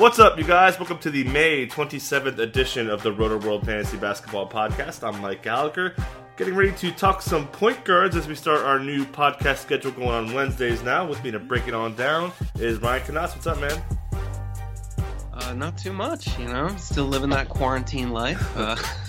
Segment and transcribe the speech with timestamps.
[0.00, 0.78] What's up, you guys?
[0.78, 5.06] Welcome to the May 27th edition of the Roto World Fantasy Basketball Podcast.
[5.06, 5.94] I'm Mike Gallagher,
[6.38, 10.08] getting ready to talk some point guards as we start our new podcast schedule going
[10.08, 11.06] on Wednesdays now.
[11.06, 13.34] With me to break it on down is Ryan Knaus.
[13.34, 13.78] What's up, man?
[15.34, 16.74] Uh, not too much, you know.
[16.78, 18.56] Still living that quarantine life.
[18.56, 18.76] Uh,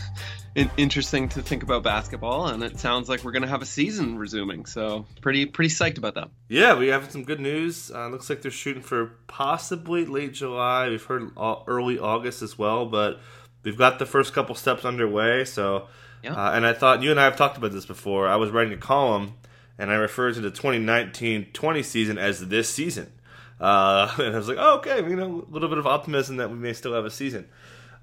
[0.55, 4.17] interesting to think about basketball, and it sounds like we're going to have a season
[4.17, 4.65] resuming.
[4.65, 6.29] So pretty pretty psyched about that.
[6.49, 7.91] Yeah, we have some good news.
[7.91, 10.89] Uh, looks like they're shooting for possibly late July.
[10.89, 13.19] We've heard early August as well, but
[13.63, 15.45] we've got the first couple steps underway.
[15.45, 15.87] So,
[16.23, 16.33] yeah.
[16.33, 18.27] uh, and I thought you and I have talked about this before.
[18.27, 19.35] I was writing a column,
[19.77, 23.11] and I referred to the 2019-20 season as this season.
[23.59, 26.49] Uh, and I was like, oh, okay, you know, a little bit of optimism that
[26.49, 27.47] we may still have a season.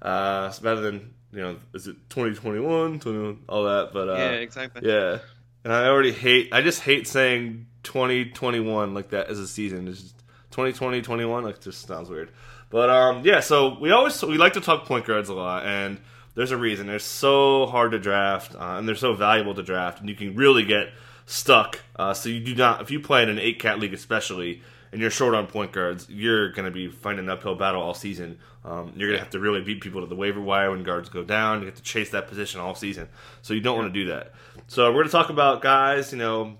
[0.01, 4.89] Uh, rather than you know, is it 2021, 20, all that, but uh, yeah, exactly.
[4.89, 5.19] Yeah,
[5.63, 6.49] and I already hate.
[6.51, 9.87] I just hate saying 2021 like that as a season.
[9.87, 10.17] It's just
[10.51, 11.43] 2020, 21.
[11.43, 12.31] Like, just sounds weird.
[12.69, 13.39] But um, yeah.
[13.39, 15.99] So we always we like to talk point guards a lot, and
[16.35, 16.87] there's a reason.
[16.87, 20.35] They're so hard to draft, uh, and they're so valuable to draft, and you can
[20.35, 20.91] really get
[21.25, 21.79] stuck.
[21.95, 25.01] Uh, so you do not if you play in an eight cat league, especially and
[25.01, 28.39] you're short on point guards, you're going to be fighting an uphill battle all season.
[28.65, 31.09] Um, you're going to have to really beat people to the waiver wire when guards
[31.09, 31.59] go down.
[31.59, 33.07] You have to chase that position all season.
[33.41, 34.33] So you don't want to do that.
[34.67, 36.57] So we're going to talk about guys, you know,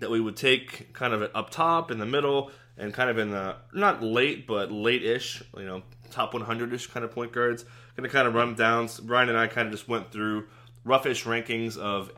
[0.00, 3.30] that we would take kind of up top, in the middle, and kind of in
[3.30, 7.64] the not late, but late-ish, you know, top 100ish kind of point guards.
[7.96, 8.88] Going to kind of run down.
[9.02, 10.48] Brian and I kind of just went through
[10.84, 12.10] roughish rankings of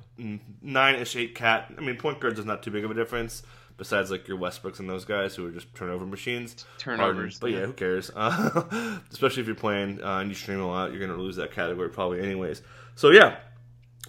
[0.63, 1.73] nine-ish, eight cat.
[1.77, 3.43] I mean, point guards is not too big of a difference
[3.77, 6.65] besides like your Westbrooks and those guys who are just turnover machines.
[6.79, 8.11] Turnovers, but yeah, who cares?
[8.15, 11.37] Uh, especially if you're playing uh, and you stream a lot, you're going to lose
[11.37, 12.63] that category probably anyways.
[12.95, 13.37] So yeah,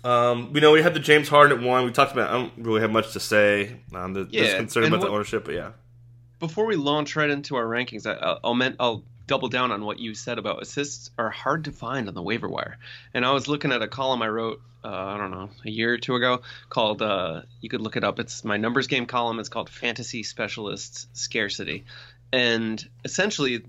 [0.03, 1.85] um, we know we had the James Harden at one.
[1.85, 2.29] We talked about.
[2.29, 3.81] I don't really have much to say.
[3.93, 5.71] Um, the, yeah, there's concern about what, the ownership, but yeah.
[6.39, 9.99] Before we launch right into our rankings, I, I'll, meant, I'll double down on what
[9.99, 12.77] you said about assists are hard to find on the waiver wire.
[13.13, 15.93] And I was looking at a column I wrote, uh, I don't know, a year
[15.93, 18.19] or two ago called, uh, you could look it up.
[18.19, 19.39] It's my numbers game column.
[19.39, 21.85] It's called Fantasy Specialists Scarcity.
[22.31, 23.63] And essentially,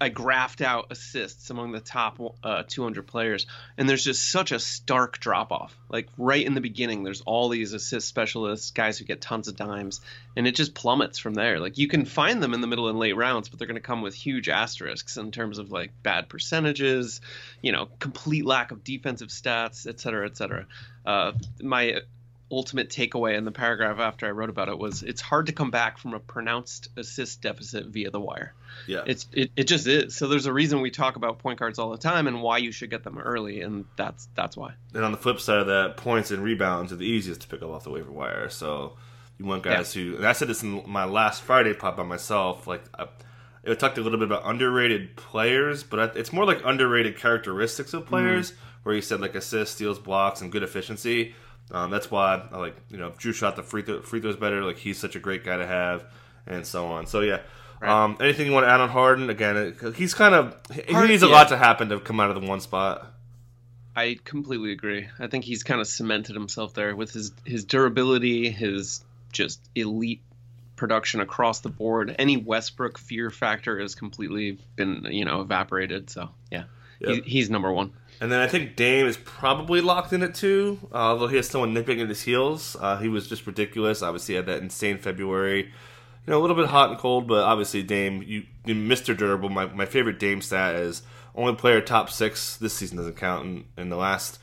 [0.00, 3.46] I graphed out assists among the top uh, 200 players,
[3.78, 5.76] and there's just such a stark drop off.
[5.88, 9.56] Like right in the beginning, there's all these assist specialists, guys who get tons of
[9.56, 10.00] dimes,
[10.36, 11.60] and it just plummets from there.
[11.60, 13.80] Like you can find them in the middle and late rounds, but they're going to
[13.80, 17.20] come with huge asterisks in terms of like bad percentages,
[17.62, 20.66] you know, complete lack of defensive stats, et cetera, et cetera.
[21.06, 22.00] Uh, my
[22.50, 25.70] ultimate takeaway in the paragraph after I wrote about it was it's hard to come
[25.70, 28.54] back from a pronounced assist deficit via the wire.
[28.86, 29.02] Yeah.
[29.06, 30.16] It's it, it just is.
[30.16, 32.72] So there's a reason we talk about point guards all the time and why you
[32.72, 34.74] should get them early and that's that's why.
[34.94, 37.62] And on the flip side of that, points and rebounds are the easiest to pick
[37.62, 38.48] up off the waiver wire.
[38.48, 38.96] So
[39.38, 40.02] you want guys yeah.
[40.02, 43.06] who and I said this in my last Friday pop by myself like I,
[43.62, 48.06] it talked a little bit about underrated players, but it's more like underrated characteristics of
[48.06, 48.60] players, mm-hmm.
[48.84, 51.34] where you said like assists, steals, blocks, and good efficiency.
[51.72, 54.64] Um, that's why I like you know Drew shot the free th- free throws better.
[54.64, 56.04] Like he's such a great guy to have,
[56.46, 57.06] and so on.
[57.06, 57.40] So yeah.
[57.80, 58.04] Right.
[58.04, 59.30] Um, anything you want to add on Harden?
[59.30, 61.32] Again, he's kind of he needs a yeah.
[61.32, 63.10] lot to happen to come out of the one spot.
[63.96, 65.08] I completely agree.
[65.18, 70.20] I think he's kind of cemented himself there with his his durability, his just elite
[70.76, 72.14] production across the board.
[72.18, 76.10] Any Westbrook fear factor has completely been you know evaporated.
[76.10, 76.64] So yeah,
[76.98, 77.92] he, he's number one.
[78.20, 81.48] And then I think Dame is probably locked in it too, uh, although he has
[81.48, 82.76] someone nipping at his heels.
[82.78, 84.02] Uh, he was just ridiculous.
[84.02, 85.64] Obviously, had that insane February.
[85.64, 85.72] You
[86.26, 89.16] know, a little bit hot and cold, but obviously Dame, you, you Mr.
[89.16, 89.48] Durable.
[89.48, 91.02] My, my favorite Dame stat is
[91.34, 92.58] only player top six.
[92.58, 94.38] This season doesn't count in, in the last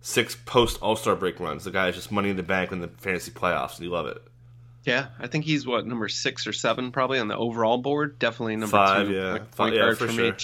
[0.00, 1.64] six post All Star break runs.
[1.64, 4.06] The guy is just money in the bank in the fantasy playoffs, and you love
[4.06, 4.22] it.
[4.84, 8.20] Yeah, I think he's what number six or seven probably on the overall board.
[8.20, 9.14] Definitely number Five, two.
[9.14, 10.36] Yeah, point, Five, yeah, for, sure.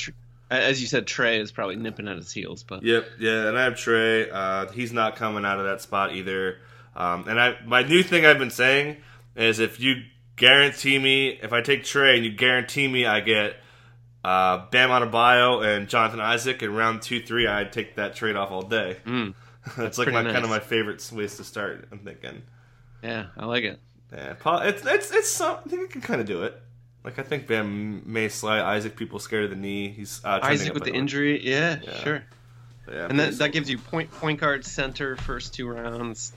[0.59, 2.63] As you said, Trey is probably nipping at his heels.
[2.63, 4.31] But yep, yeah, and I have Trey.
[4.31, 6.59] Uh, he's not coming out of that spot either.
[6.95, 8.99] Um, and I, my new thing I've been saying
[9.35, 10.03] is if you
[10.37, 13.57] guarantee me, if I take Trey and you guarantee me I get
[14.25, 18.51] uh, Bam Adebayo and Jonathan Isaac in round two, three, I'd take that trade off
[18.51, 18.99] all day.
[19.07, 19.35] Mm,
[19.77, 20.33] that's like my nice.
[20.33, 21.89] kind of my favorite ways to start.
[21.91, 22.43] I'm thinking.
[23.03, 23.81] Yeah, I like it.
[24.13, 25.31] Yeah, it's it's it's.
[25.31, 26.61] Some, I think I can kind of do it.
[27.05, 28.97] Like I think Bam may slide Isaac.
[28.97, 29.89] People scared of the knee.
[29.89, 31.45] He's uh, Isaac with the injury.
[31.45, 32.25] Yeah, yeah, sure.
[32.89, 36.33] Yeah, and that, that gives you point point guard, center, first two rounds.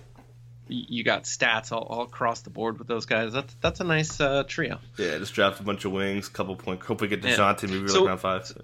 [0.68, 3.34] You got stats all, all across the board with those guys.
[3.34, 4.80] That's that's a nice uh, trio.
[4.98, 6.82] Yeah, just draft a bunch of wings, couple point.
[6.82, 7.76] Hope we get Dejounte yeah.
[7.76, 8.48] maybe so, like round five.
[8.48, 8.64] So.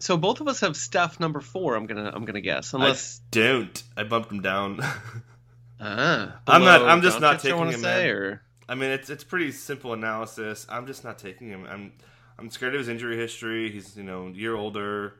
[0.00, 0.16] so.
[0.16, 1.76] both of us have Steph number four.
[1.76, 3.82] I'm gonna I'm gonna guess unless I don't.
[3.96, 4.80] I bumped him down.
[5.80, 6.82] ah, I'm not.
[6.82, 7.80] I'm just not taking him.
[7.80, 8.42] Say, or?
[8.68, 10.66] I mean, it's it's pretty simple analysis.
[10.68, 11.66] I'm just not taking him.
[11.68, 11.92] I'm
[12.38, 13.70] I'm scared of his injury history.
[13.70, 15.14] He's you know a year older.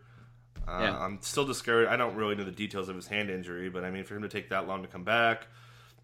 [0.66, 0.98] Uh, Yeah.
[0.98, 1.90] I'm still discouraged.
[1.90, 4.22] I don't really know the details of his hand injury, but I mean, for him
[4.22, 5.46] to take that long to come back,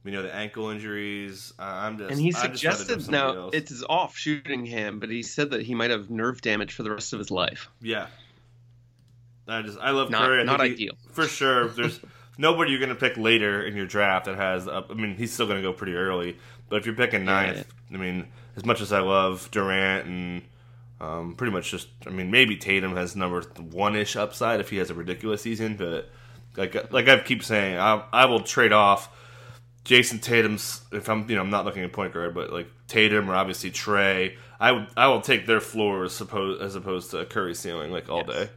[0.05, 1.53] we know the ankle injuries.
[1.59, 3.55] Uh, I'm just And he I'd just suggested with somebody now else.
[3.55, 6.91] it's off shooting him, but he said that he might have nerve damage for the
[6.91, 7.69] rest of his life.
[7.83, 8.07] yeah.
[9.47, 10.41] I just I love Not- Curry.
[10.41, 10.95] I not he- ideal.
[11.13, 11.69] for sure.
[11.69, 12.01] There's
[12.39, 14.67] nobody you're gonna pick later in your draft that has.
[14.67, 16.39] uh, I mean, he's still gonna go pretty early,
[16.75, 17.53] but if you're picking Yeah.
[17.53, 18.27] ninth, I mean,
[18.57, 20.43] as much as I love Durant and
[21.01, 24.79] um, pretty much just, I mean, maybe Tatum has number one ish upside if he
[24.79, 26.11] has a ridiculous season, but
[26.57, 29.09] like like I keep saying, I, I will trade off
[29.85, 33.31] Jayson Tatum's if I'm you know I'm not looking at point guard, but like Tatum
[33.31, 37.25] or obviously Trey, I would I will take their floor as opposed as opposed to
[37.27, 38.49] Curry ceiling like all Yes.
[38.49, 38.51] day.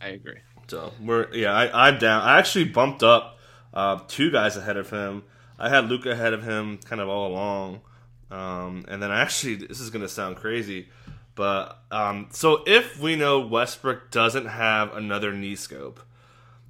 [0.00, 0.38] I, I agree.
[0.68, 2.22] So we're yeah, I, I'm down.
[2.22, 3.38] I actually bumped up
[3.74, 5.22] uh, two guys ahead of him.
[5.58, 7.80] I had Luka ahead of him kind of all along,
[8.30, 10.88] um, and then I actually this is gonna sound crazy,
[11.34, 16.00] but um, so if we know Westbrook doesn't have another knee scope,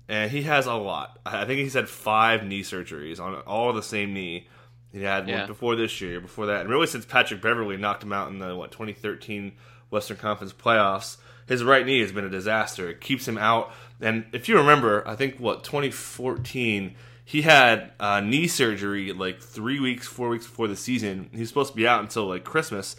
[0.08, 3.82] and he has a lot, I think he's had five knee surgeries on all the
[3.82, 4.46] same knee.
[4.92, 5.40] He had Yeah.
[5.40, 8.38] one before this year, before that, and really since Patrick Beverley knocked him out in
[8.38, 9.52] the what 2013
[9.90, 11.16] Western Conference playoffs,
[11.46, 12.88] his right knee has been a disaster.
[12.88, 13.72] It keeps him out.
[14.00, 16.94] And if you remember, I think what 2014,
[17.28, 21.28] he had uh, knee surgery like three weeks, four weeks before the season.
[21.32, 22.94] He's supposed to be out until like Christmas.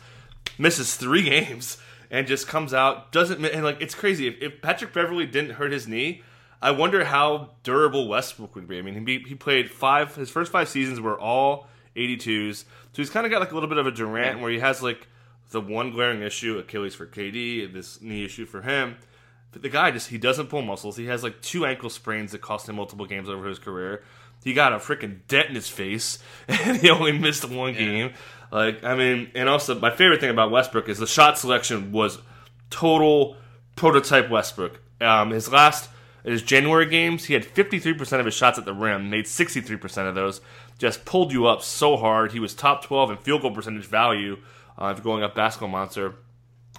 [0.57, 1.77] Misses three games
[2.11, 4.27] and just comes out doesn't and like it's crazy.
[4.27, 6.23] If, if Patrick Beverley didn't hurt his knee,
[6.61, 8.77] I wonder how durable Westbrook would be.
[8.77, 10.13] I mean, he he played five.
[10.15, 12.57] His first five seasons were all 82s.
[12.57, 12.65] So
[12.95, 15.07] he's kind of got like a little bit of a Durant where he has like
[15.51, 18.97] the one glaring issue, Achilles for KD, this knee issue for him.
[19.57, 20.97] The guy just he doesn't pull muscles.
[20.97, 24.03] He has like two ankle sprains that cost him multiple games over his career.
[24.43, 28.13] He got a freaking dent in his face, and he only missed one game.
[28.51, 32.19] Like I mean, and also my favorite thing about Westbrook is the shot selection was
[32.69, 33.37] total
[33.75, 34.79] prototype Westbrook.
[35.01, 35.89] Um, his last
[36.23, 40.15] his January games, he had 53% of his shots at the rim, made 63% of
[40.15, 40.41] those.
[40.77, 42.33] Just pulled you up so hard.
[42.33, 44.37] He was top 12 in field goal percentage value
[44.77, 46.15] uh, if going up basketball monster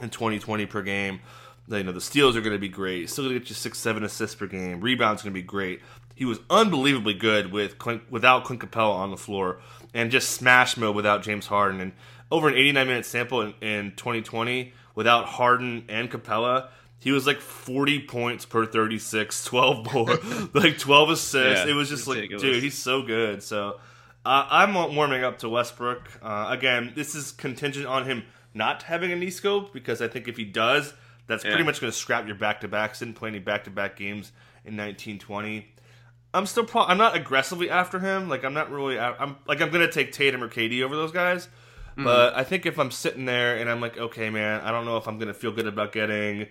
[0.02, 1.20] in 2020 per game.
[1.70, 3.10] You know the steals are going to be great.
[3.10, 4.80] Still going to get you six, seven assists per game.
[4.80, 5.80] Rebounds going to be great.
[6.14, 9.60] He was unbelievably good with Clint, without Clint Capela on the floor,
[9.94, 11.80] and just smash mode without James Harden.
[11.80, 11.92] And
[12.30, 16.68] over an 89 minute sample in, in 2020 without Harden and Capela,
[16.98, 20.18] he was like 40 points per 36, 12 more,
[20.54, 21.64] like 12 assists.
[21.64, 22.42] Yeah, it was just ridiculous.
[22.42, 23.42] like, dude, he's so good.
[23.42, 23.78] So
[24.24, 26.18] uh, I'm warming up to Westbrook.
[26.22, 28.24] Uh, again, this is contingent on him
[28.54, 30.94] not having a knee scope because I think if he does,
[31.28, 32.98] that's pretty much going to scrap your back to backs.
[32.98, 34.32] Didn't play any back to back games
[34.64, 35.68] in 1920.
[36.34, 38.28] I'm still pro- I'm not aggressively after him.
[38.28, 41.46] Like I'm not really I'm like I'm gonna take Tatum or KD over those guys.
[41.46, 42.04] Mm-hmm.
[42.04, 44.98] But I think if I'm sitting there and I'm like, okay, man, I don't know
[44.98, 46.46] if I'm gonna feel good about getting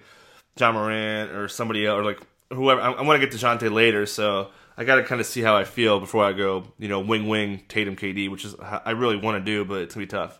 [0.57, 2.19] Ja Morant or somebody else or like
[2.49, 2.81] whoever.
[2.81, 5.55] I, I want to get Dejounte later, so I got to kind of see how
[5.55, 6.63] I feel before I go.
[6.79, 9.95] You know, wing wing Tatum KD, which is I really want to do, but it's
[9.95, 10.39] gonna be tough.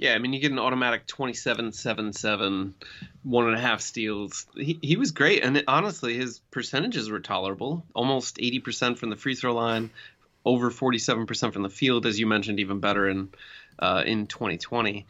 [0.00, 2.74] Yeah, I mean, you get an automatic 27 7 7,
[3.22, 4.46] one and a half steals.
[4.56, 5.44] He, he was great.
[5.44, 9.90] And it, honestly, his percentages were tolerable almost 80% from the free throw line,
[10.46, 13.28] over 47% from the field, as you mentioned, even better in,
[13.78, 15.06] uh, in 2020.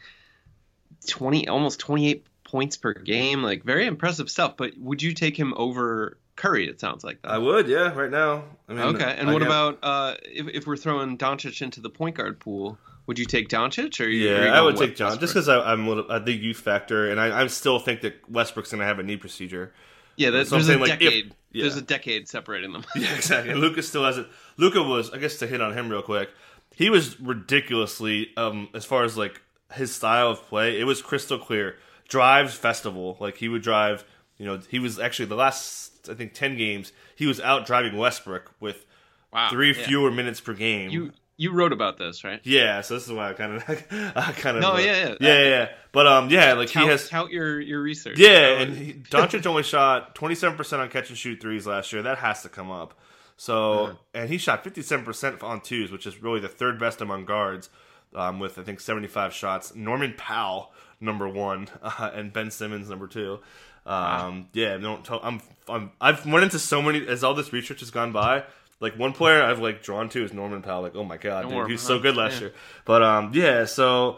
[1.07, 3.41] 20, almost 28 points per game.
[3.43, 4.57] Like, very impressive stuff.
[4.57, 6.67] But would you take him over Curry?
[6.67, 7.31] It sounds like that.
[7.31, 8.43] I would, yeah, right now.
[8.67, 11.79] I mean, Okay, and I what got- about uh, if, if we're throwing Doncic into
[11.79, 12.77] the point guard pool?
[13.07, 15.85] Would you take Doncic or are you, Yeah, I would take John just because I'm
[15.85, 18.85] a little, uh, the youth factor, and I, I still think that Westbrook's going to
[18.85, 19.73] have a knee procedure.
[20.17, 21.35] Yeah, there's, there's a saying, like, if- decade.
[21.51, 21.63] yeah.
[21.63, 22.83] There's a decade separating them.
[22.95, 23.51] Yeah, exactly.
[23.51, 24.27] And Luka still has it.
[24.57, 26.29] Luka was, I guess, to hit on him real quick.
[26.75, 29.41] He was ridiculously, um, as far as like
[29.73, 31.77] his style of play, it was crystal clear.
[32.07, 34.03] Drives festival, like he would drive.
[34.37, 37.95] You know, he was actually the last, I think, ten games, he was out driving
[37.97, 38.85] Westbrook with
[39.33, 39.49] Wow.
[39.49, 39.85] three yeah.
[39.85, 40.89] fewer minutes per game.
[40.89, 41.11] You
[41.41, 42.39] you wrote about this, right?
[42.43, 43.63] yeah, so this is why I kind of,
[44.15, 45.15] I kind of, No, yeah, yeah.
[45.19, 45.69] yeah, yeah, yeah.
[45.91, 48.17] But um, yeah, like Tout, he has, tout your your research.
[48.19, 52.01] yeah, and he, Doncic only shot 27% on catch and shoot threes last year.
[52.03, 52.93] That has to come up.
[53.37, 53.93] So, Uh-huh.
[54.13, 57.69] and he shot 57% on twos, which is really the third best among guards,
[58.13, 59.73] um, with I think 75 shots.
[59.73, 63.39] Norman Powell, number one, uh, and Ben Simmons, number two.
[63.85, 65.19] Um, Yeah, don't tell.
[65.23, 68.43] I'm, I'm, I've went into so many as all this research has gone by.
[68.81, 70.81] Like one player I've like drawn to is Norman Powell.
[70.81, 72.39] Like, oh my god, dude, he was so good last Yeah.
[72.47, 72.53] year.
[72.83, 74.17] But um, yeah, so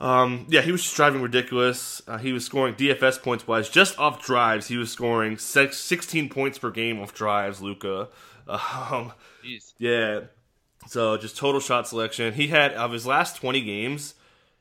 [0.00, 2.02] um, yeah, he was just driving ridiculous.
[2.06, 4.68] Uh, he was scoring DFS points wise just off drives.
[4.68, 7.60] He was scoring six, 16 points per game off drives.
[7.60, 8.08] Luka,
[8.48, 9.12] um,
[9.44, 9.72] Jeez.
[9.78, 10.20] yeah.
[10.86, 12.32] So just total shot selection.
[12.34, 14.14] He had of his last 20 games,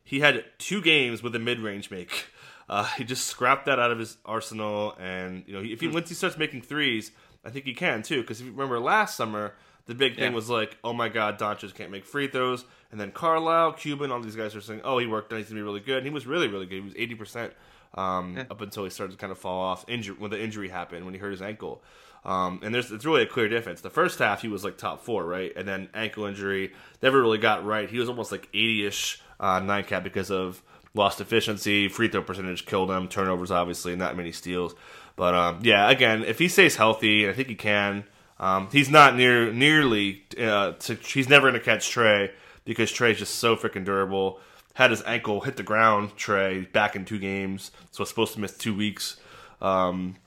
[0.03, 2.27] he had two games with a mid range make.
[2.69, 6.09] Uh, he just scrapped that out of his arsenal, and you know, if he once
[6.09, 7.11] he starts making threes,
[7.45, 8.21] I think he can too.
[8.21, 9.53] Because if you remember last summer,
[9.85, 10.35] the big thing Yeah.
[10.35, 14.19] was like, oh my god, Doncic can't make free throws, and then Carlisle, Cuban, all
[14.19, 15.97] these guys are saying, oh, he worked on, he's gonna be really good.
[15.97, 16.75] And he was really, really good.
[16.75, 17.53] He was eighty percent
[17.95, 19.85] um, up until he started to kind of fall off.
[19.87, 21.81] Injury when the injury happened when he hurt his ankle.
[22.25, 23.79] Um, and there's it's really a clear difference.
[23.79, 27.37] The first half he was like top four, right, and then ankle injury never really
[27.37, 27.89] got right.
[27.89, 30.61] He was almost like eighty ish uh, nine cat because of
[30.93, 34.75] lost efficiency, free throw percentage killed him, turnovers obviously, not many steals.
[35.17, 38.05] But um, yeah, again, if he stays healthy, I think he can.
[38.39, 40.23] Um, he's not near nearly.
[40.39, 42.31] Uh, to, he's never going to catch Trey
[42.63, 44.39] because Trey's just so freaking durable.
[44.75, 46.15] Had his ankle hit the ground.
[46.15, 49.17] Trey back in two games, so it's supposed to miss two weeks.
[49.59, 50.17] Um,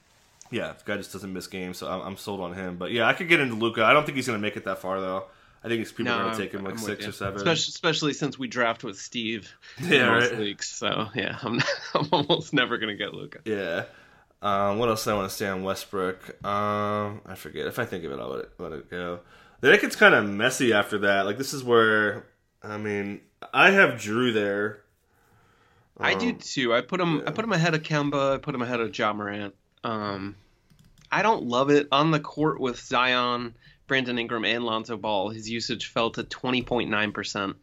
[0.50, 2.76] yeah, the guy just doesn't miss games, so I'm, I'm sold on him.
[2.76, 3.84] But yeah, I could get into Luka.
[3.84, 5.24] I don't think he's going to make it that far though.
[5.62, 7.36] I think it's people are going to take him like I'm six or seven.
[7.36, 10.40] Especially, especially since we draft with Steve Yeah, in most right.
[10.40, 10.66] leagues.
[10.66, 11.60] So yeah, I'm
[11.94, 13.38] I'm almost never gonna get Luka.
[13.44, 13.84] Yeah.
[14.42, 16.44] Um, what else do I want to say on Westbrook?
[16.44, 17.66] Um, I forget.
[17.66, 19.20] If I think of it, I'll let it, let it go.
[19.60, 21.26] Then it gets kind of messy after that.
[21.26, 22.24] Like this is where
[22.62, 23.20] I mean,
[23.52, 24.82] I have Drew there.
[25.98, 26.74] I do Um, too.
[26.74, 27.22] I put him.
[27.26, 28.34] I put him ahead of Kemba.
[28.34, 29.54] I put him ahead of Ja Morant.
[29.84, 30.36] Um,
[31.12, 33.54] I don't love it on the court with Zion,
[33.86, 35.28] Brandon Ingram, and Lonzo Ball.
[35.28, 37.56] His usage fell to twenty point nine percent.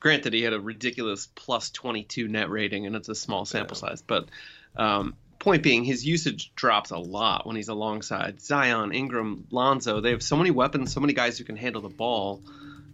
[0.00, 3.76] Granted, he had a ridiculous plus twenty two net rating, and it's a small sample
[3.76, 4.02] size.
[4.02, 4.28] But
[4.76, 10.00] um, point being, his usage drops a lot when he's alongside Zion, Ingram, Lonzo.
[10.00, 12.42] They have so many weapons, so many guys who can handle the ball.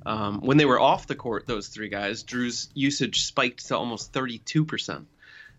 [0.05, 4.13] Um, when they were off the court, those three guys, Drew's usage spiked to almost
[4.13, 5.07] 32%.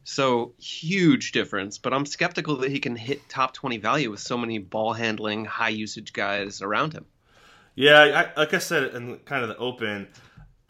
[0.04, 4.38] So huge difference, but I'm skeptical that he can hit top 20 value with so
[4.38, 7.06] many ball handling, high usage guys around him.
[7.76, 10.10] Yeah, I, like I said in kind of the open,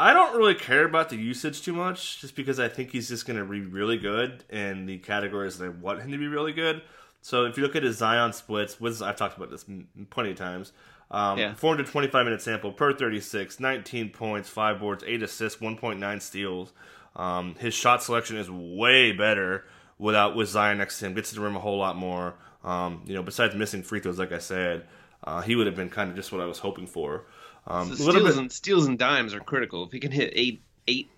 [0.03, 3.25] I don't really care about the usage too much, just because I think he's just
[3.25, 6.51] going to be really good in the categories that I want him to be really
[6.51, 6.81] good.
[7.21, 9.65] So if you look at his Zion splits, with, I've talked about this
[10.09, 10.73] plenty of times.
[11.09, 11.53] Um, Yeah.
[11.53, 16.73] 425 minute sample per 36, 19 points, 5 boards, 8 assists, 1.9 steals.
[17.15, 19.63] Um, his shot selection is way better
[19.99, 21.13] without with Zion next to him.
[21.13, 22.33] Gets to the rim a whole lot more.
[22.63, 24.85] Um, you know, besides missing free throws, like I said,
[25.23, 27.23] uh, he would have been kind of just what I was hoping for.
[27.67, 29.85] Um, So steals bit, and steals and dimes are critical.
[29.85, 31.09] If he can hit eight eight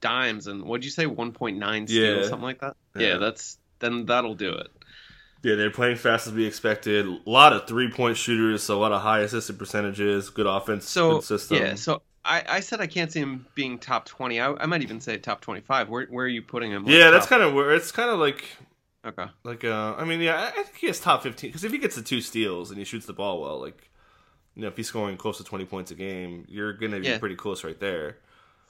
[0.00, 2.28] dimes and what'd you say, 1.9 steals, Yeah.
[2.28, 2.76] something like that?
[2.96, 3.08] Yeah.
[3.08, 3.16] Yeah.
[3.18, 4.68] that's then that'll do it.
[5.42, 7.06] yeah, they're playing fast as we expected.
[7.06, 10.88] A lot of three point shooters, so a lot of high assisted percentages, good offense,
[10.88, 11.58] So good system.
[11.58, 14.40] yeah, so I, I said I can't see him being top 20.
[14.40, 15.88] I, I might even say top 25.
[15.88, 16.84] Where where are you putting him?
[16.84, 18.44] Like, yeah, that's kind of where it's kind of like
[19.06, 19.26] okay.
[19.44, 21.50] Like, uh, I mean, yeah, I I think he has top 15.
[21.50, 23.87] Because if he gets the two steals and he shoots the ball well, like,
[24.58, 27.06] you know, if he's scoring close to 20 points a game, you're going to be
[27.06, 27.18] Yeah.
[27.18, 28.18] pretty close right there.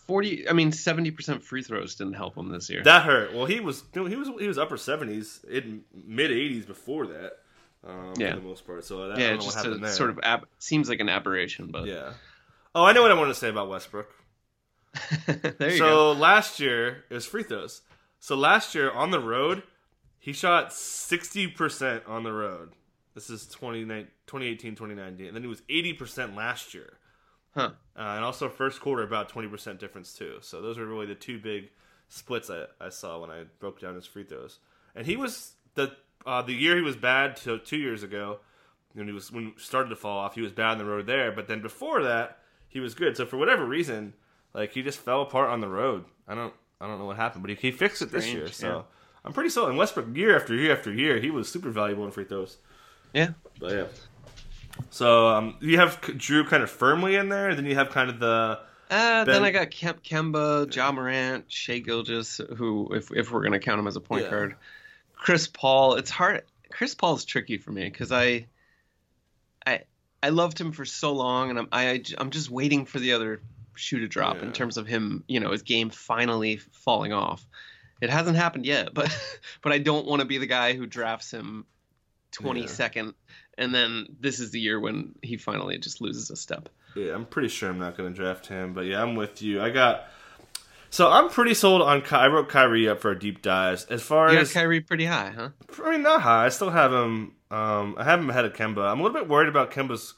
[0.06, 2.82] 40 I mean 70% free throws didn't help him this year.
[2.84, 3.34] That hurt.
[3.34, 7.32] Well, he was he was he was upper 70s, in mid 80s before that,
[7.86, 8.34] um, Yeah.
[8.34, 8.84] for the most part.
[8.84, 11.08] So that, I yeah, don't know what just a sort of ab- seems like an
[11.08, 12.12] aberration, but Yeah.
[12.74, 14.08] Oh, I know what I want to say about Westbrook.
[15.58, 16.18] there you so go.
[16.18, 17.82] last year it was free throws.
[18.20, 19.62] So last year on the road,
[20.18, 22.72] he shot sixty percent on the road.
[23.18, 25.26] This is 29 2018, 2019.
[25.26, 26.98] And then he was eighty percent last year.
[27.52, 27.70] Huh.
[27.96, 30.38] Uh, and also first quarter about twenty percent difference too.
[30.40, 31.70] So those were really the two big
[32.08, 34.60] splits I, I saw when I broke down his free throws.
[34.94, 35.96] And he was the
[36.26, 38.38] uh, the year he was bad to two years ago
[38.92, 40.36] when he was when he started to fall off.
[40.36, 43.16] He was bad on the road there, but then before that he was good.
[43.16, 44.14] So for whatever reason,
[44.54, 46.04] like he just fell apart on the road.
[46.28, 48.46] I don't I don't know what happened, but he, he fixed it this year.
[48.46, 48.82] So yeah.
[49.24, 49.70] I'm pretty sold.
[49.70, 52.58] And Westbrook year after year after year, he was super valuable in free throws.
[53.12, 53.30] Yeah.
[53.58, 53.84] But yeah.
[54.90, 58.10] So um, you have Drew kind of firmly in there, and then you have kind
[58.10, 58.60] of the
[58.90, 63.42] Uh, Ben- then I got Kemp, Kemba, Ja Morant, Shai Gilgeous, who, if if we're
[63.42, 64.30] gonna count him as a point Yeah.
[64.30, 64.56] guard,
[65.14, 65.94] Chris Paul.
[65.96, 66.42] It's hard.
[66.70, 68.46] Chris Paul's tricky for me because I,
[69.66, 69.80] I,
[70.22, 73.40] I loved him for so long, and I'm I I'm just waiting for the other
[73.74, 74.42] shoe to drop Yeah.
[74.44, 77.44] in terms of him, you know, his game finally falling off.
[78.00, 79.10] It hasn't happened yet, but
[79.62, 81.64] but I don't want to be the guy who drafts him
[82.32, 82.66] twenty Yeah.
[82.66, 83.14] second,
[83.56, 86.68] and then this is the year when he finally just loses a step.
[86.94, 89.60] Yeah, I'm pretty sure I'm not going to draft him, but yeah, I'm with you.
[89.62, 90.04] I got
[90.90, 92.00] so I'm pretty sold on.
[92.02, 93.84] Ky- I wrote Kyrie up for a deep dive.
[93.90, 95.50] As far You got as Kyrie pretty high, huh?
[95.84, 96.46] I mean, not high.
[96.46, 97.32] I still have him.
[97.50, 98.90] Um, I have him ahead of Kemba.
[98.90, 100.14] I'm a little bit worried about Kemba's.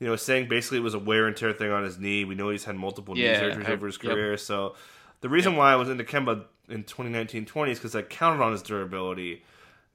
[0.00, 2.24] You know, saying basically it was a wear and tear thing on his knee.
[2.24, 4.12] We know he's had multiple Yeah, knee surgeries I- over his yep.
[4.14, 4.36] career.
[4.36, 4.74] So
[5.20, 8.62] the reason why I was into Kemba in 2019-20 is because I counted on his
[8.62, 9.44] durability.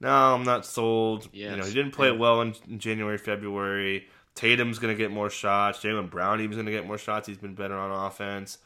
[0.00, 1.28] No, I'm not sold.
[1.32, 4.06] You know, he didn't play well in, in January, February.
[4.34, 5.80] Tatum's gonna get more shots.
[5.80, 7.26] Jaylen Brown even gonna get more shots.
[7.26, 8.58] He's been better on offense.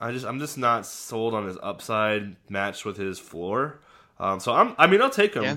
[0.00, 3.80] I just I'm just not sold on his upside matched with his floor.
[4.18, 5.44] Um, so I'm, I mean, I'll take him.
[5.44, 5.56] Yeah.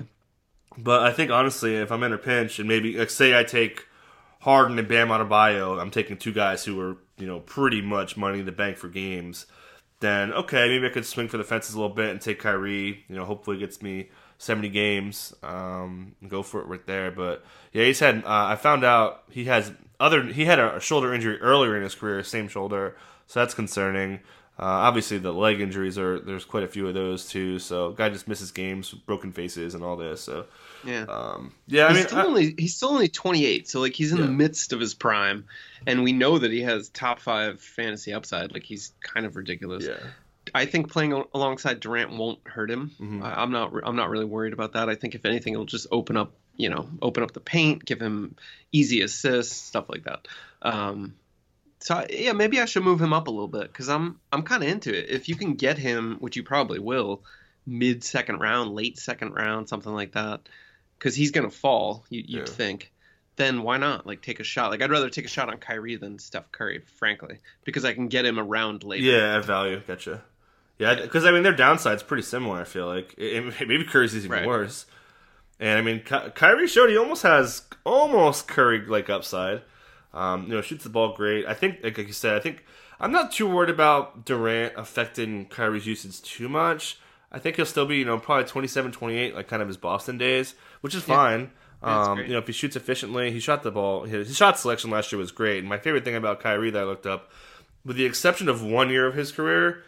[0.76, 3.86] But I think honestly, if I'm in a pinch and maybe like say I take
[4.40, 8.40] Harden and Bam Adebayo, I'm taking two guys who are you know pretty much money
[8.40, 9.46] in the bank for games.
[10.00, 13.04] Then okay, maybe I could swing for the fences a little bit and take Kyrie.
[13.08, 15.34] You know, hopefully it gets me 70 games.
[15.42, 17.10] Um, go for it right there.
[17.10, 18.24] But yeah, he's had.
[18.24, 20.22] Uh, I found out he has other.
[20.24, 24.20] He had a, shoulder injury earlier in his career, same shoulder, so that's concerning.
[24.58, 27.58] Uh, obviously, the leg injuries are there's quite a few of those too.
[27.58, 30.22] So guy just misses games, broken faces, and all this.
[30.22, 30.46] So
[30.82, 31.02] Yeah.
[31.10, 34.12] um, yeah, I he's mean, still I- only he's still only 28, so like he's
[34.12, 34.24] in Yeah.
[34.26, 35.44] the midst of his prime,
[35.86, 38.50] and we know that he has top five fantasy upside.
[38.52, 39.84] Like he's kind of ridiculous.
[39.84, 39.98] yeah,
[40.54, 42.90] I think playing alongside Durant won't hurt him.
[43.00, 43.22] Mhm.
[43.22, 43.72] I, I'm not.
[43.84, 44.88] I'm not really worried about that.
[44.88, 46.32] I think if anything, it'll just open up.
[46.58, 48.34] You know, open up the paint, give him
[48.72, 50.26] easy assists, stuff like that.
[50.62, 51.14] Um,
[51.80, 54.42] so I, yeah, maybe I should move him up a little bit because I'm I'm
[54.42, 55.10] kind of into it.
[55.10, 57.22] If you can get him, which you probably will,
[57.66, 60.48] mid second round, late second round, something like that,
[60.98, 62.06] because he's gonna fall.
[62.08, 62.54] You, you'd Yeah.
[62.54, 62.90] think.
[63.36, 64.70] Then why not like take a shot?
[64.70, 68.08] Like I'd rather take a shot on Kyrie than Steph Curry, frankly, because I can
[68.08, 69.04] get him around later.
[69.04, 70.22] yeah, value, gotcha.
[70.78, 72.60] Yeah, because I mean their downside's pretty similar.
[72.60, 74.46] I feel like It- it- maybe Curry's even Right.
[74.46, 74.86] worse.
[75.58, 79.62] And I mean, Ky- Kyrie showed he almost has almost Curry like upside.
[80.12, 81.46] Um, you know, shoots the ball great.
[81.46, 82.64] I think, like you said, I think
[83.00, 86.98] I'm not too worried about Durant affecting Kyrie's usage too much.
[87.32, 90.16] I think he'll still be, you know, probably 27, 28, like kind of his Boston
[90.16, 91.50] days, which is fine.
[91.82, 94.04] Yeah, um, you know, if he shoots efficiently, he shot the ball.
[94.04, 95.58] His, his shot selection last year was great.
[95.58, 97.30] And my favorite thing about Kyrie that I looked up,
[97.84, 99.82] with the exception of one year of his career,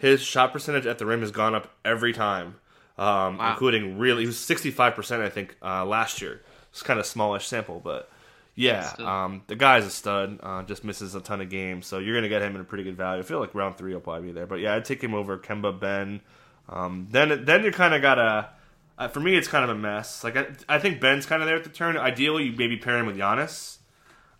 [0.00, 2.56] his shot percentage at the rim has gone up every time,
[2.98, 3.52] um, Wow.
[3.52, 6.42] including really he was sixty five percent I think uh, last year.
[6.72, 8.10] It's kind of smallish sample, but
[8.54, 10.38] yeah, um, the guy's a stud.
[10.42, 12.84] Uh, just misses a ton of games, so you're gonna get him in a pretty
[12.84, 13.20] good value.
[13.20, 15.36] I feel like round three will probably be there, but yeah, I'd take him over
[15.38, 16.20] Kemba Ben.
[16.68, 18.50] Um, then then you kind of gotta.
[18.98, 20.22] Uh, for me, it's kind of a mess.
[20.22, 21.96] Like I, I think Ben's kind of there at the turn.
[21.96, 23.78] Ideally, you maybe pair him with Giannis.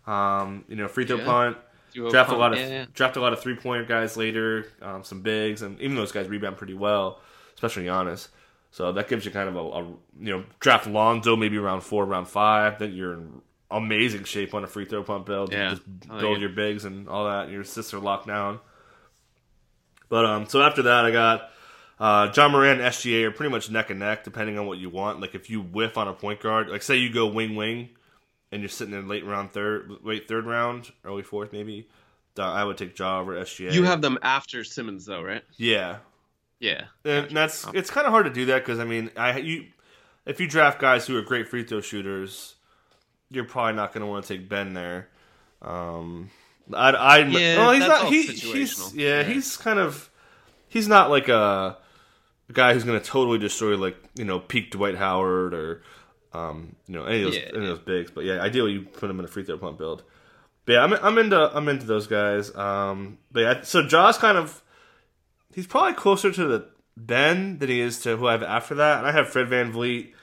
[0.07, 1.25] Um, you know, free throw Yeah.
[1.25, 1.57] punt
[1.93, 2.85] draft a lot of yeah, yeah.
[2.93, 6.27] draft a lot of three pointer guys later, um, some bigs, and even those guys
[6.27, 7.19] rebound pretty well,
[7.53, 8.27] especially Giannis.
[8.71, 9.83] So that gives you kind of a, a
[10.19, 12.79] you know draft Lonzo maybe around four, round five.
[12.79, 15.51] Then you're in amazing shape on a free throw pump build.
[15.51, 15.71] Yeah.
[15.71, 17.45] just I like build your bigs and all that.
[17.45, 18.59] And your assists are locked down.
[20.09, 21.49] But um, so after that, I got
[21.99, 24.89] uh, Ja Morant and SGA are pretty much neck and neck, depending on what you
[24.89, 25.21] want.
[25.21, 27.89] Like if you whiff on a point guard, like say you go wing wing,
[28.51, 31.87] and you're sitting in late round third, late third round, early fourth maybe.
[32.37, 33.73] I would take Ja over SGA.
[33.73, 35.43] You have them after Simmons, though, right?
[35.57, 35.97] yeah,
[36.59, 36.85] Yeah.
[37.03, 39.65] and that's it's kind of hard to do that because I mean, I you
[40.25, 42.55] if you draft guys who are great free throw shooters,
[43.29, 45.09] you're probably not going to want to take Ben there.
[45.61, 46.29] Um,
[46.73, 48.07] I, I Yeah, well, he's not.
[48.07, 49.23] He, he's yeah, Yeah.
[49.23, 50.09] he's kind of
[50.69, 51.77] he's not like a
[52.53, 55.83] guy who's going to totally destroy like you know peak Dwight Howard or
[56.33, 58.11] um, you know any of those Yeah, any of those bigs.
[58.11, 60.03] But yeah, ideally you put them in a free throw pump build.
[60.65, 62.53] But yeah, I'm I'm into I'm into those guys.
[62.55, 64.61] Um, but yeah, so Jaws kind of
[65.53, 66.67] he's probably closer to the
[66.97, 68.99] Ben than he is to who I have after that.
[68.99, 70.13] And I have Fred VanVleet.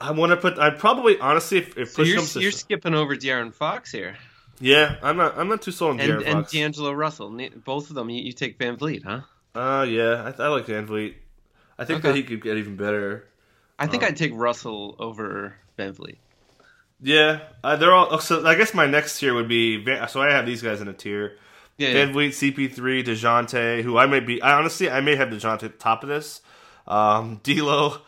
[0.00, 0.58] I want to put.
[0.58, 4.16] I'd probably honestly if, if So you're, you're skipping over De'Aaron Fox here,
[4.60, 5.38] yeah, I'm not.
[5.38, 6.52] I'm not too sold on and De'Aaron and Fox.
[6.52, 7.30] D'Angelo Russell.
[7.64, 9.20] Both of them, you, you take Van Vliet, huh?
[9.54, 11.14] uh, yeah, I, I like VanVleet.
[11.78, 12.08] I think Okay.
[12.08, 13.26] that he could get even better.
[13.78, 16.18] I think Um, I'd take Russell over VanVleet.
[17.00, 18.18] Yeah, uh, they're all.
[18.20, 19.76] So I guess my next tier would be.
[19.84, 21.36] Van, so I have these guys in a tier.
[21.76, 22.12] Yeah, Van yeah.
[22.14, 24.40] Vliet, CP3, Dejounte, who I may be.
[24.40, 26.40] I honestly, I may have Dejounte at the top of this.
[26.86, 27.98] Um, D'Lo,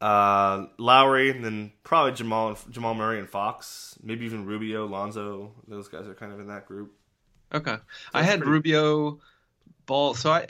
[0.00, 3.98] uh, Lowry, and then probably Jamal, Jamal Murray and Fox.
[4.02, 5.52] Maybe even Rubio, Lonzo.
[5.66, 6.92] Those guys are kind of in that group.
[7.52, 7.76] Okay.
[8.12, 9.20] I had pretty- Rubio,
[9.86, 10.12] Ball.
[10.14, 10.46] So I,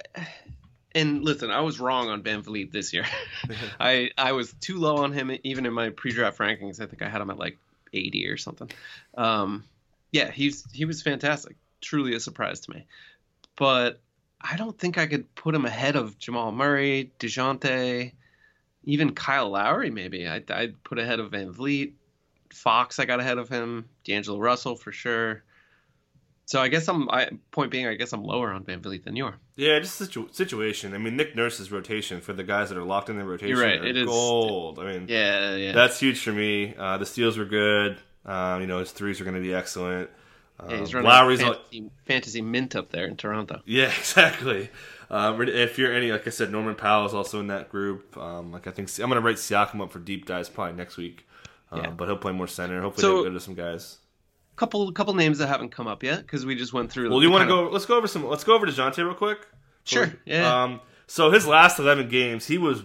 [0.94, 3.04] and listen, I was wrong on VanVleet this year.
[3.80, 6.80] I I was too low on him even in my pre-draft rankings.
[6.80, 7.58] I think I had him at like
[7.92, 8.70] 80 or something.
[9.16, 9.64] Um,
[10.12, 11.56] yeah, he's he was fantastic.
[11.80, 12.86] Truly a surprise to me.
[13.56, 14.00] But
[14.40, 18.12] I don't think I could put him ahead of Jamal Murray, Dejounte,
[18.84, 19.90] even Kyle Lowry.
[19.90, 21.92] Maybe I'd, I'd put ahead of VanVleet.
[22.50, 23.88] Fox, I got ahead of him.
[24.04, 25.42] D'Angelo Russell for sure.
[26.48, 27.10] So I guess I'm.
[27.10, 29.34] I, point being, I guess I'm lower on VanVleet than you are.
[29.56, 30.94] Yeah, just situ- situation.
[30.94, 33.54] I mean, Nick Nurse's rotation for the guys that are locked in their rotation.
[33.54, 34.78] You're right, it is- gold.
[34.78, 35.72] I mean, Yeah, yeah.
[35.72, 36.74] that's huge for me.
[36.74, 37.98] Uh, the steals were good.
[38.24, 40.08] Uh, you know, his threes are going to be excellent.
[40.58, 43.60] Uh, yeah he's running Lowry's a all- fantasy, fantasy mint up there in Toronto.
[43.66, 44.70] Yeah, exactly.
[45.10, 48.16] Um, if you're any, like I said, Norman Powell is also in that group.
[48.16, 50.96] Um, like I think I'm going to write Siakam up for deep dives probably next
[50.96, 51.26] week.
[51.70, 51.90] Um, Yeah.
[51.90, 52.80] But he'll play more center.
[52.80, 53.98] Hopefully So- they'll go to some guys.
[54.58, 57.10] Couple couple names that haven't come up yet because we just went through.
[57.10, 57.72] Well, do you want to kind of- go?
[57.72, 58.26] Let's go over some.
[58.26, 59.46] Let's go over to Dejounte real quick.
[59.84, 60.12] Sure.
[60.24, 60.64] Yeah.
[60.64, 62.82] Um, so his last 11 games, he was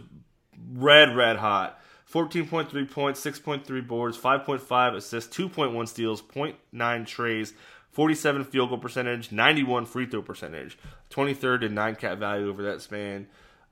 [0.71, 1.79] red, red hot.
[2.13, 7.53] 14.3 points, 6.3 boards, 5.5 assists, 2.1 steals, 0.9 trays,
[7.89, 10.77] 47 field goal percentage, 91 free throw percentage,
[11.09, 13.25] 23rd in nine cat value over that span.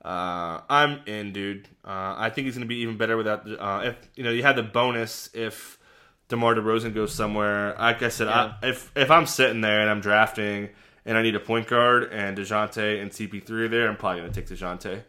[0.04, 1.68] Uh, I'm in, dude.
[1.84, 3.46] Uh, I think he's going to be even better without.
[3.48, 5.78] Uh, if you know, you had the bonus if
[6.32, 7.74] DeMar DeRozan goes somewhere.
[7.78, 8.54] Like I said, Yeah.
[8.62, 10.70] I, if if I'm sitting there and I'm drafting
[11.06, 14.32] and I need a point guard and Dejounte and CP3 are there, I'm probably going
[14.32, 15.02] to take Dejounte.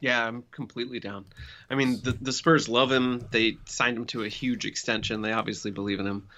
[0.00, 1.24] Yeah, I'm completely down.
[1.70, 3.26] I mean, the, the Spurs love him.
[3.30, 5.22] They signed him to a huge extension.
[5.22, 6.28] They obviously believe in him.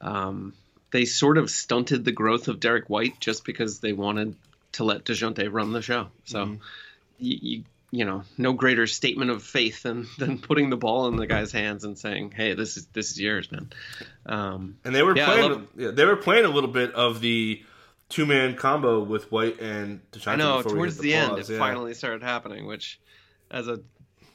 [0.00, 0.52] Um,
[0.90, 4.36] they sort of stunted the growth of Derrick White just because they wanted
[4.72, 6.08] to let Dejounte run the show.
[6.26, 6.54] So, Mm-hmm.
[7.18, 11.16] you, you you know, no greater statement of faith than than putting the ball in
[11.16, 13.70] the guy's hands and saying, "Hey, this is this is yours, man."
[14.26, 15.68] Um, And they were Yeah, playing.
[15.76, 17.62] Yeah, they were playing a little bit of the
[18.08, 20.00] two man combo with White and.
[20.26, 21.58] I know towards hit the, end it yeah.
[21.58, 23.00] finally started happening, which
[23.50, 23.80] as a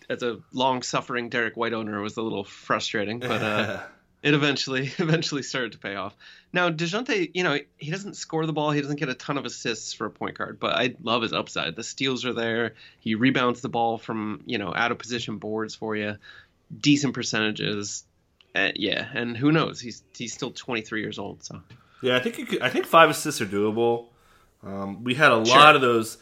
[0.10, 3.82] as a long suffering Derrick White owner was a little frustrating, but uh,
[4.24, 6.16] it eventually eventually started to pay off.
[6.52, 9.46] Now Dejounte, you know, he doesn't score the ball, he doesn't get a ton of
[9.46, 11.76] assists for a point guard, but I love his upside.
[11.76, 12.74] The steals are there.
[13.00, 16.18] He rebounds the ball from you know out of position boards for you,
[16.76, 18.06] decent percentages.
[18.56, 19.80] Uh, yeah, and who knows?
[19.82, 21.62] He's he's still 23 years old, so
[22.02, 24.08] Yeah, I think you could, I think five assists are doable.
[24.62, 25.58] Um, we had a Sure.
[25.58, 26.18] lot of those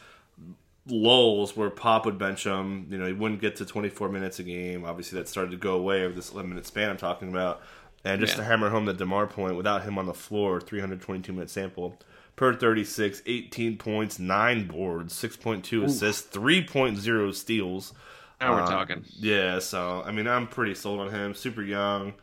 [0.87, 2.87] lulls where Pop would bench him.
[2.89, 4.83] You know, he wouldn't get to 24 minutes a game.
[4.85, 7.61] Obviously, that started to go away over this 11 minute span I'm talking about.
[8.03, 8.37] And just Yeah.
[8.37, 11.99] to hammer home the Demar point, without him on the floor, 322 minute sample
[12.35, 17.93] per 36, 18 points, nine boards, 6.2 assists, 3.0 steals.
[18.39, 19.05] now we're Uh, talking.
[19.19, 21.35] Yeah, so I mean, I'm pretty sold on him.
[21.35, 22.13] Super young.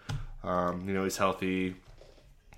[0.42, 1.76] Um, you know, he's healthy.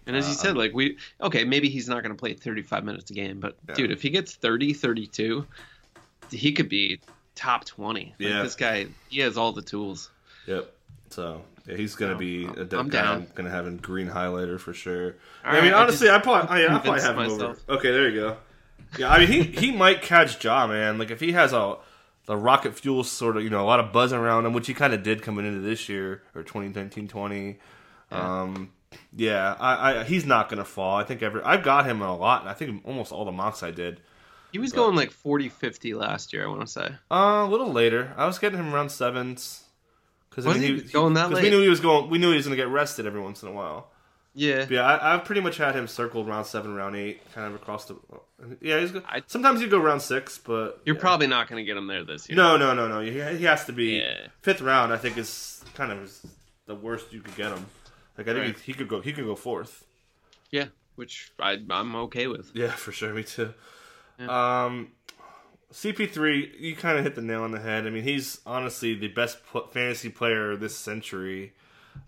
[0.07, 2.85] And as you Uh, said, like we okay, maybe he's not going to play 35
[2.85, 3.75] minutes a game, but Yeah.
[3.75, 5.47] dude, if he gets 30, 32,
[6.31, 7.01] he could be
[7.35, 8.07] top 20.
[8.07, 8.43] Like, Yeah.
[8.43, 10.11] this guy, he has all the tools.
[10.47, 10.73] Yep.
[11.11, 13.03] So yeah, he's gonna No, be I'm- a I'm guy.
[13.03, 13.17] down.
[13.17, 15.17] I'm gonna have a green highlighter for sure.
[15.45, 17.41] All I mean, right, I honestly, just I probably, I, I probably have him myself.
[17.69, 17.79] over.
[17.79, 18.37] Okay, there you go.
[18.99, 20.99] Yeah, I mean, he he might catch Jaw, man.
[20.99, 21.77] Like if he has a
[22.27, 24.75] the rocket fuel sort of, you know, a lot of buzz around him, which he
[24.75, 27.59] kind of did coming into this year or 2019 20.
[28.13, 28.71] Um,
[29.17, 30.97] yeah, I, I he's not gonna fall.
[30.97, 32.43] I think every I've got him a lot.
[32.43, 34.01] and I think almost all the mocks I did.
[34.53, 36.89] He was But- going like 40, 50 last year, I want to say.
[37.11, 38.13] Uh, a little later.
[38.17, 39.65] I was getting him around sevens.
[40.31, 42.09] Because Was he going that we knew he was going.
[42.09, 43.91] We knew he was going to get rested every once in a while.
[44.33, 44.61] Yeah.
[44.61, 47.61] But yeah, I, I've pretty much had him circled round seven, round eight, kind of
[47.61, 47.97] across the.
[48.61, 49.03] Yeah, he's good.
[49.09, 51.01] I- Sometimes you go round six, but You're yeah.
[51.01, 52.37] probably not going to get him there this year.
[52.37, 53.01] no, no, no, no.
[53.01, 54.29] He, he has to be Yeah.
[54.41, 54.93] fifth round.
[54.93, 56.17] I think is kind of
[56.67, 57.67] the worst you could get him.
[58.17, 58.59] Like I think Right.
[58.61, 59.01] he, he could go.
[59.01, 59.85] He could go fourth.
[60.53, 62.53] Yeah, which I, I'm okay with.
[62.55, 63.13] Yeah, for sure.
[63.13, 63.53] Me too.
[64.21, 64.65] Yeah.
[64.67, 64.93] Um,
[65.73, 67.87] CP3, you kind of hit the nail on the head.
[67.87, 69.39] I mean, he's honestly the best
[69.73, 71.53] fantasy player this century.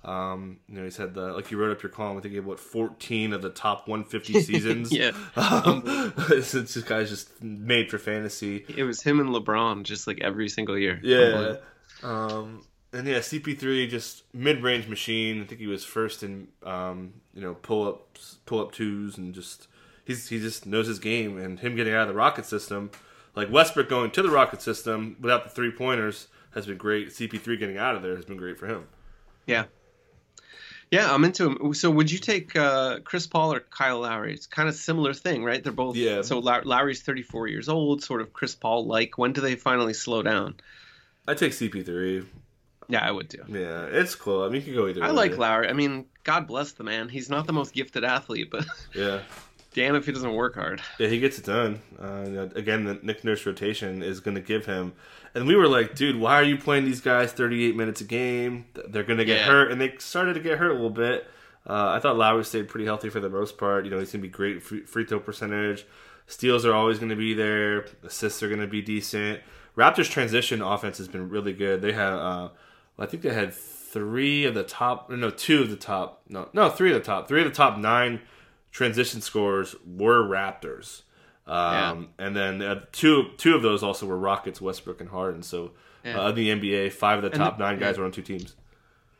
[0.04, 2.16] Um, you know, he's had the like you wrote up your column.
[2.16, 4.92] I think he had what 14 of the top 150 seasons.
[4.92, 5.12] Yeah.
[5.36, 8.64] um, this guy's just made for fantasy.
[8.76, 10.98] It was him and LeBron just like every single year.
[11.02, 11.56] Yeah.
[12.02, 15.42] Um, and yeah, CP3 just mid-range machine.
[15.42, 19.34] I think he was first in um, you know pull ups, pull up twos, and
[19.34, 19.68] just
[20.04, 21.38] he's he just knows his game.
[21.38, 22.90] And him getting out of the rocket system,
[23.34, 27.08] like Westbrook going to the rocket system without the three pointers, has been great.
[27.08, 28.86] CP3 getting out of there has been great for him.
[29.46, 29.64] Yeah.
[30.90, 31.72] Yeah, I'm into him.
[31.72, 34.34] So, would you take uh, Chris Paul or Kyle Lowry?
[34.34, 35.64] It's kind of similar thing, right?
[35.64, 35.96] They're both.
[35.96, 36.20] Yeah.
[36.20, 39.16] So Lowry's 34 years old, sort of Chris Paul like.
[39.16, 40.56] When do they finally slow down?
[41.26, 42.26] I take CP3.
[42.88, 43.42] Yeah, I would too.
[43.48, 44.42] Yeah, it's cool.
[44.42, 45.02] I mean, you can go either.
[45.02, 45.14] I way.
[45.14, 45.68] like Lowry.
[45.68, 47.08] I mean, God bless the man.
[47.08, 49.20] He's not the most gifted athlete, but Yeah.
[49.74, 50.80] Damn if he doesn't work hard.
[50.98, 51.80] Yeah, he gets it done.
[52.00, 54.92] Uh, again, the Nick Nurse rotation is going to give him.
[55.34, 58.66] And we were like, dude, why are you playing these guys 38 minutes a game?
[58.88, 59.46] They're going to get Yeah.
[59.46, 59.70] hurt.
[59.72, 61.26] And they started to get hurt a little bit.
[61.66, 63.84] Uh, I thought Lowry stayed pretty healthy for the most part.
[63.84, 65.86] You know, he's going to be great free, throw percentage.
[66.26, 67.86] Steals are always going to be there.
[68.02, 69.40] Assists are going to be decent.
[69.76, 71.80] Raptors' transition offense has been really good.
[71.82, 72.48] They have, uh,
[72.98, 76.68] I think they had three of the top, no, two of the top, no, no,
[76.68, 78.20] three of the top, three of the top nine
[78.72, 81.02] transition scores were Raptors.
[81.46, 85.42] Um, And then uh, two two of those also were Rockets, Westbrook, and Harden.
[85.44, 85.72] So
[86.04, 86.20] Yeah.
[86.24, 88.00] uh, in the NBA, five of the And top the- nine guys yeah.
[88.00, 88.54] were on two teams.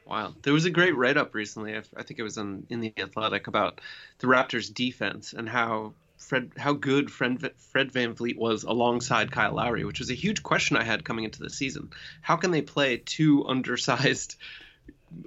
[0.06, 0.34] Wow.
[0.42, 1.76] There was a great write up recently.
[1.76, 3.80] I I think it was in, in the Athletic about
[4.18, 9.84] the Raptors defense and how Fred how good Fred, Fred VanVleet was alongside Kyle Lowry,
[9.84, 11.90] which was a huge question I had coming into the season.
[12.20, 14.36] How can they play two undersized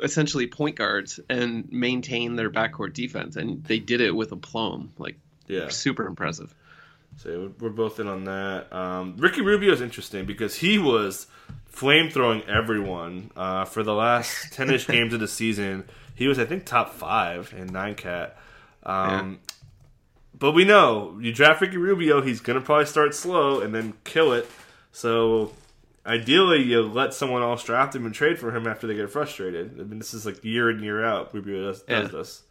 [0.03, 3.35] essentially point guards and maintain their backcourt defense?
[3.35, 4.91] And they did it with aplomb.
[4.97, 5.17] Like
[5.47, 6.53] Yeah, super impressive.
[7.17, 8.73] So we're both in on that.
[8.73, 11.27] Um, Ricky Rubio is interesting because he was
[11.65, 15.85] flame throwing everyone uh, for the last ten ish games of the season.
[16.13, 18.37] He was, I think, top five in nine cat.
[18.83, 19.53] Um, yeah.
[20.37, 24.33] But we know you draft Ricky Rubio, he's gonna probably start slow and then kill
[24.33, 24.49] it.
[24.91, 25.53] So
[26.05, 29.79] ideally, you let someone else draft him and trade for him after they get frustrated.
[29.79, 31.33] I mean, this is like year in year out.
[31.33, 32.01] Rubio does, yeah.
[32.01, 32.43] does this.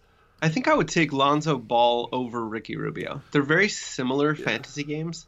[0.43, 3.23] I think I would take Lonzo Ball over Ricky Rubio.
[3.31, 4.45] They're very similar yeah.
[4.45, 5.27] fantasy games.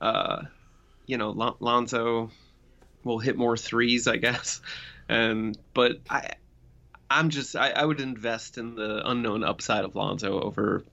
[0.00, 0.42] Uh,
[1.06, 2.30] you know, Lon- Lonzo
[3.04, 4.60] will hit more threes, I guess.
[5.08, 6.32] And but I,
[7.10, 10.84] I'm just I, I would invest in the unknown upside of Lonzo over,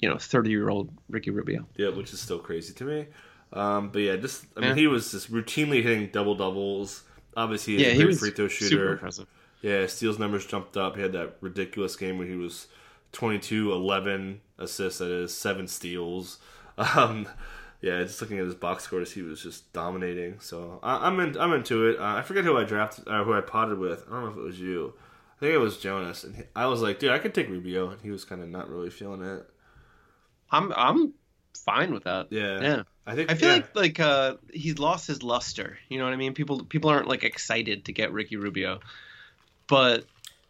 [0.00, 1.66] you know, 30 year old Ricky Rubio.
[1.76, 3.06] Yeah, which is still crazy to me.
[3.52, 4.74] Um, but yeah, just I mean, yeah.
[4.74, 7.04] he was just routinely hitting double doubles.
[7.36, 9.00] Obviously, he's yeah, a great free throw shooter.
[9.62, 10.96] Yeah, steals numbers jumped up.
[10.96, 12.68] He had that ridiculous game where he was
[13.12, 16.38] 22, 11 assists, that is, seven steals.
[16.78, 17.26] Um,
[17.80, 20.40] yeah, just looking at his box scores, he was just dominating.
[20.40, 21.98] So I, am in, I'm into it.
[21.98, 24.04] Uh, I forget who I drafted, uh, who I potted with.
[24.06, 24.92] I don't know if it was you.
[25.36, 27.88] I think it was Jonas, and he, I was like, dude, I could take Rubio,
[27.88, 29.48] and he was kind of not really feeling it.
[30.50, 31.14] I'm I'm
[31.64, 32.28] fine with that.
[32.30, 32.82] Yeah, yeah.
[33.06, 33.54] I think I feel yeah.
[33.56, 35.78] like like uh, he's lost his luster.
[35.88, 36.34] You know what I mean?
[36.34, 38.80] People people aren't like excited to get Ricky Rubio,
[39.68, 40.04] but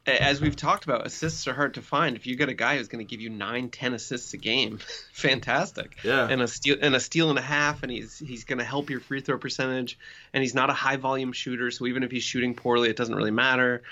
[0.07, 2.17] as we've talked about, assists are hard to find.
[2.17, 4.79] If you get a guy who's going to give you nine, ten assists a game,
[5.13, 5.97] fantastic.
[6.05, 6.29] Yeah.
[6.29, 8.89] And a steal and a steal and a half, and he's he's going to help
[8.89, 9.99] your free throw percentage.
[10.33, 13.15] And he's not a high volume shooter, so even if he's shooting poorly, it doesn't
[13.15, 13.83] really matter.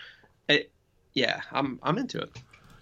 [0.49, 0.71] It,
[1.13, 2.31] yeah, I'm I'm into it.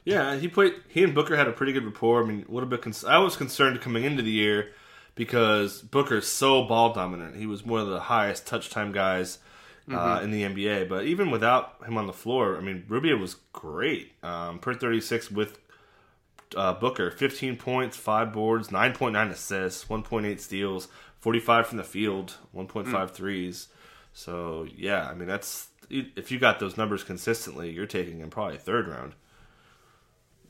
[0.04, 0.74] Yeah, he played.
[0.88, 2.22] He and Booker had a pretty good rapport.
[2.22, 2.82] I mean, a little bit.
[2.82, 4.72] Cons- I was concerned coming into the year
[5.14, 7.36] because Booker's so ball dominant.
[7.36, 9.38] He was one of the highest touch time guys
[9.90, 10.24] uh, mm-hmm.
[10.24, 10.88] in the NBA.
[10.88, 15.30] But even without him on the floor, I mean, Rubio was great um, per 36
[15.30, 15.58] with
[16.56, 20.88] uh, Booker 15 points, 5 boards, 9.9 assists, 1.8 steals,
[21.20, 23.10] 45 from the field, 1.5 mm.
[23.10, 23.68] threes.
[24.12, 28.58] So, yeah, I mean, that's if you got those numbers consistently, you're taking him probably
[28.58, 29.14] third round.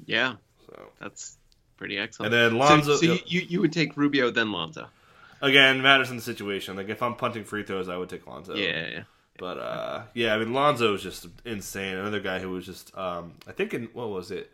[0.04, 0.34] Yeah.
[0.66, 1.36] So that's
[1.76, 2.32] pretty excellent.
[2.32, 2.96] And then Lonzo.
[2.96, 4.88] So, so you, you would take Rubio, then Lonzo.
[5.40, 6.76] Again, matters in the situation.
[6.76, 8.54] Like if I'm punting free throws, I would take Lonzo.
[8.54, 9.02] Yeah, yeah.
[9.38, 11.96] But uh, yeah, I mean Lonzo was just insane.
[11.96, 14.52] Another guy who was just um, I think in what was it?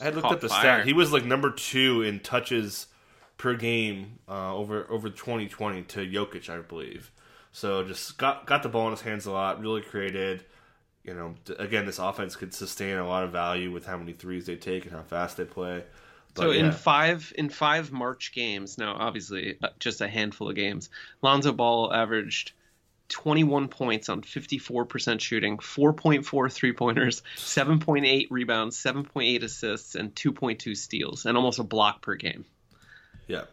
[0.00, 0.60] I had looked up the fire.
[0.60, 0.86] stat.
[0.86, 2.88] He was like number two in touches
[3.38, 7.10] per game uh, over over 2020 to Jokic, I believe.
[7.52, 9.60] So just got got the ball in his hands a lot.
[9.60, 10.44] Really created.
[11.02, 14.46] You know, again, this offense could sustain a lot of value with how many threes
[14.46, 15.84] they take and how fast they play.
[16.36, 20.54] But, so in five in five March games, now obviously uh, just a handful of
[20.54, 20.90] games,
[21.22, 22.52] Lonzo Ball averaged
[23.08, 31.24] 21 points on 54% shooting, 4.4 three pointers, 7.8 rebounds, 7.8 assists, and 2.2 steals,
[31.26, 32.44] and almost a block per game.
[33.26, 33.44] Yeah.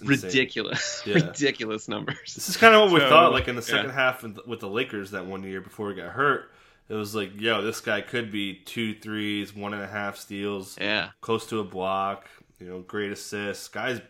[0.00, 1.14] Ridiculous, yeah.
[1.14, 2.34] ridiculous numbers.
[2.34, 3.94] This is kind of what we so, thought, like in the second yeah.
[3.94, 6.50] half with the Lakers that one year before he got hurt.
[6.92, 10.76] It was like, yo, this guy could be two threes, one and a half steals,
[10.78, 12.28] yeah, close to a block,
[12.60, 13.66] you know, great assists.
[13.68, 14.02] Guys,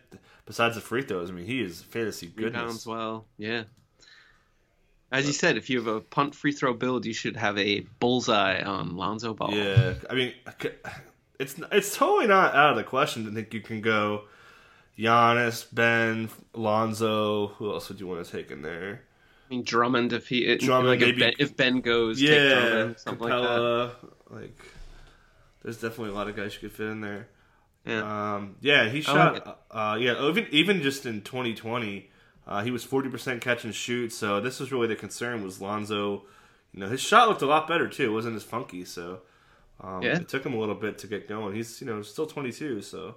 [0.45, 2.61] besides the free throws, I mean, he is fantasy goodness.
[2.61, 3.63] Rebounds well, yeah.
[5.13, 7.85] As you said, if you have a punt free throw build, you should have a
[8.01, 9.53] bullseye on Lonzo Ball.
[9.53, 10.33] Yeah, I mean,
[11.39, 14.23] it's it's totally not out of the question to think you can go
[14.99, 17.47] Giannis, Ben, Lonzo.
[17.47, 19.03] Who else would you want to take in there?
[19.55, 23.27] Mean, Drummond if he Drummond, like maybe, if, ben, if Ben goes, yeah, Drummond, something
[23.27, 24.35] Capela, like that.
[24.35, 24.59] Like,
[25.63, 27.27] there's definitely a lot of guys you could fit in there.
[27.85, 29.33] Yeah, um, yeah, he shot.
[29.33, 32.09] Like uh, yeah, even even just in 2020
[32.45, 36.23] uh, he was 40% catch and shoot, so this was really the concern was Lonzo.
[36.73, 38.05] You know, his shot looked a lot better too.
[38.05, 39.21] It wasn't as funky, so
[39.79, 40.17] um, yeah.
[40.17, 41.55] it took him a little bit to get going.
[41.55, 43.15] He's you know still 22, so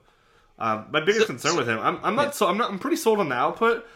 [0.58, 2.30] um, my biggest so, concern so, with him, I'm, I'm not yeah.
[2.32, 3.86] so I'm not I'm pretty sold on the output,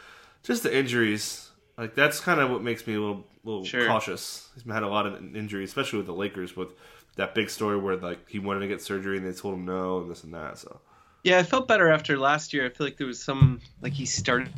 [0.42, 1.49] just the injuries.
[1.78, 3.86] Like that's kind of what makes me a little little sure.
[3.86, 4.48] cautious.
[4.54, 6.74] He's had a lot of injuries, especially with the Lakers, with
[7.16, 10.00] that big story where like he wanted to get surgery and they told him no
[10.00, 10.58] and this and that.
[10.58, 10.80] So
[11.22, 12.66] yeah, I felt better after last year.
[12.66, 14.50] I feel like there was some like he started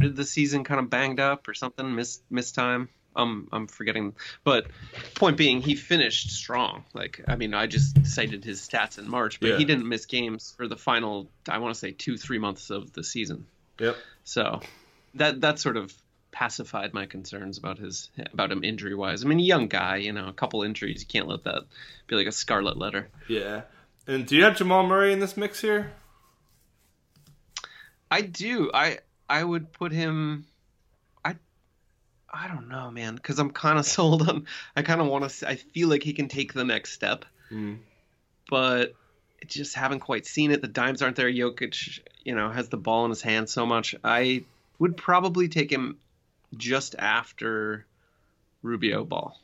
[0.00, 2.88] the season kind of banged up or something, missed missed time.
[3.16, 4.66] I'm I'm forgetting, but
[5.14, 6.84] point being, he finished strong.
[6.94, 9.56] Like, I mean, I just cited his stats in March, but yeah.
[9.56, 11.30] he didn't miss games for the final.
[11.48, 13.46] I want to say two, three months of the season.
[13.78, 13.96] Yep.
[14.24, 14.60] So
[15.14, 15.94] that that sort of
[16.34, 19.24] pacified my concerns about his about him injury wise.
[19.24, 21.62] I mean, young guy, you know, a couple injuries, you can't let that
[22.08, 23.08] be like a scarlet letter.
[23.28, 23.62] Yeah.
[24.06, 25.92] And do you have Jamal Murray in this mix here?
[28.10, 28.70] I do.
[28.74, 30.46] I I would put him.
[31.24, 31.36] I
[32.30, 34.46] I don't know, man, because I'm kind of sold on.
[34.76, 35.48] I kind of want to.
[35.48, 37.78] I feel like he can take the next step, mm.
[38.50, 38.94] but
[39.46, 40.62] just haven't quite seen it.
[40.62, 41.30] The dimes aren't there.
[41.30, 43.94] Jokic, you know, has the ball in his hand so much.
[44.02, 44.44] I
[44.78, 45.98] would probably take him
[46.56, 47.86] just after
[48.62, 49.40] Rubio ball.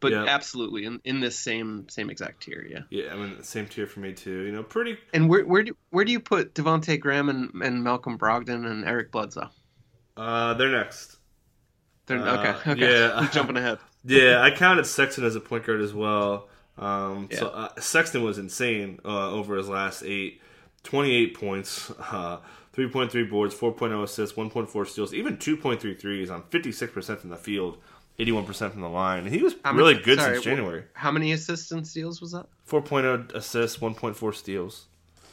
[0.00, 0.24] But Yeah.
[0.26, 2.82] absolutely in, in this same same exact tier, yeah.
[2.90, 4.42] Yeah, I mean, same tier for me too.
[4.44, 4.96] You know, pretty.
[5.12, 8.84] And where where do where do you put Devonte Graham and, and Malcolm Brogdon and
[8.84, 9.50] Eric Bledsoe?
[10.16, 11.16] Uh, they're next.
[12.06, 12.80] They're, Uh, okay, okay.
[12.92, 13.12] yeah.
[13.16, 13.78] I'm jumping ahead.
[14.04, 16.48] Yeah, I counted Sexton as a point guard as well.
[16.78, 20.40] Um, So uh, Sexton was insane uh, over his last eight.
[20.84, 22.38] 28 points, uh,
[22.78, 27.78] 3.3 boards, 4.0 assists, 1.4 steals, even 2.3 threes on 56% from the field,
[28.18, 29.24] 81% from the line.
[29.24, 30.84] And he was How really many- good sorry, since January.
[30.92, 32.46] How many assists and steals was that?
[32.68, 34.86] 4.0 assists, 1.4 steals.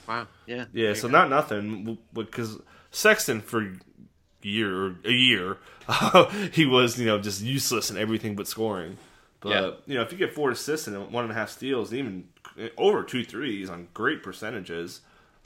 [0.08, 0.28] Wow.
[0.48, 0.66] Yeah.
[0.74, 2.60] Yeah, so not nothing because
[2.92, 3.74] Sexton for
[4.44, 5.58] year a year
[6.52, 8.98] he was you know just useless in everything but scoring.
[9.40, 9.72] But Yeah.
[9.88, 12.28] you know if you get four assists and one and a half steals, even
[12.78, 15.02] over two threes on great percentages,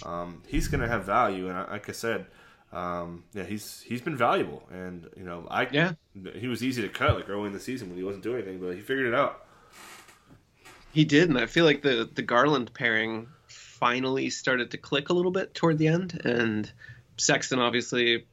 [0.06, 1.50] um, he's going to have value.
[1.50, 2.26] And I- like I said,
[2.72, 4.68] um, yeah, he's he's been valuable.
[4.72, 5.94] And you know I Yeah.
[6.36, 8.60] he was easy to cut like early in the season when he wasn't doing anything,
[8.60, 9.46] but he figured it out.
[10.92, 15.14] He did, and I feel like the the Garland pairing finally started to click a
[15.14, 16.72] little bit toward the end, and
[17.18, 18.26] Sexton obviously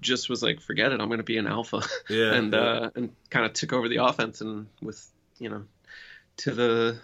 [0.00, 2.58] just was like, "Forget it, I'm going to be an alpha," Yeah, and yeah.
[2.60, 5.04] uh, and kind of took over the offense, and with
[5.38, 5.64] you know,
[6.38, 6.98] to the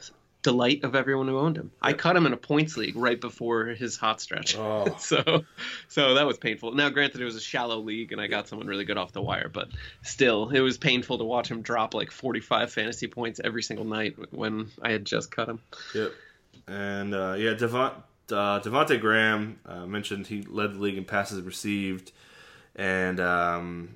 [0.48, 1.70] delight of everyone who owned him.
[1.82, 1.96] I Yeah.
[1.96, 4.56] cut him in a points league right before his hot stretch.
[4.56, 4.96] Oh.
[4.98, 5.44] so
[5.88, 6.72] so that was painful.
[6.74, 9.22] Now granted it was a shallow league and I got someone really good off the
[9.22, 9.68] wire, but
[10.02, 14.16] still it was painful to watch him drop like 45 fantasy points every single night
[14.32, 15.60] when I had just cut him.
[15.94, 16.12] Yep.
[16.66, 17.94] And uh, yeah, Devont,
[18.30, 22.12] uh, Devonte Graham uh, mentioned he led the league in passes received,
[22.76, 23.94] and um,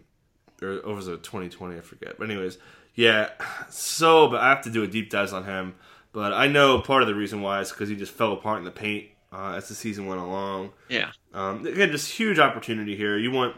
[0.62, 2.16] or over the 2020, I forget.
[2.18, 2.56] But anyways,
[2.94, 3.30] yeah.
[3.70, 5.74] So, but I have to do a deep dive on him.
[6.12, 8.64] But I know part of the reason why is because he just fell apart in
[8.64, 10.72] the paint uh, as the season went along.
[10.88, 11.10] Yeah.
[11.32, 13.16] Um, again, just huge opportunity here.
[13.16, 13.56] You want.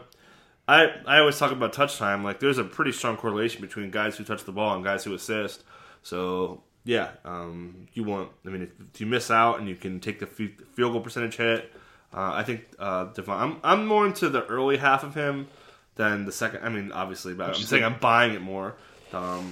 [0.67, 2.23] I, I always talk about touch time.
[2.23, 5.13] Like, there's a pretty strong correlation between guys who touch the ball and guys who
[5.13, 5.63] assist.
[6.01, 8.31] So, yeah, um, you want.
[8.45, 11.35] I mean, if you miss out and you can take the fi- field goal percentage
[11.35, 11.71] hit,
[12.13, 13.37] uh, I think uh, Devon.
[13.37, 15.47] I'm I'm more into the early half of him
[15.95, 16.63] than the second.
[16.63, 18.75] I mean, obviously, but I'm saying I'm buying it more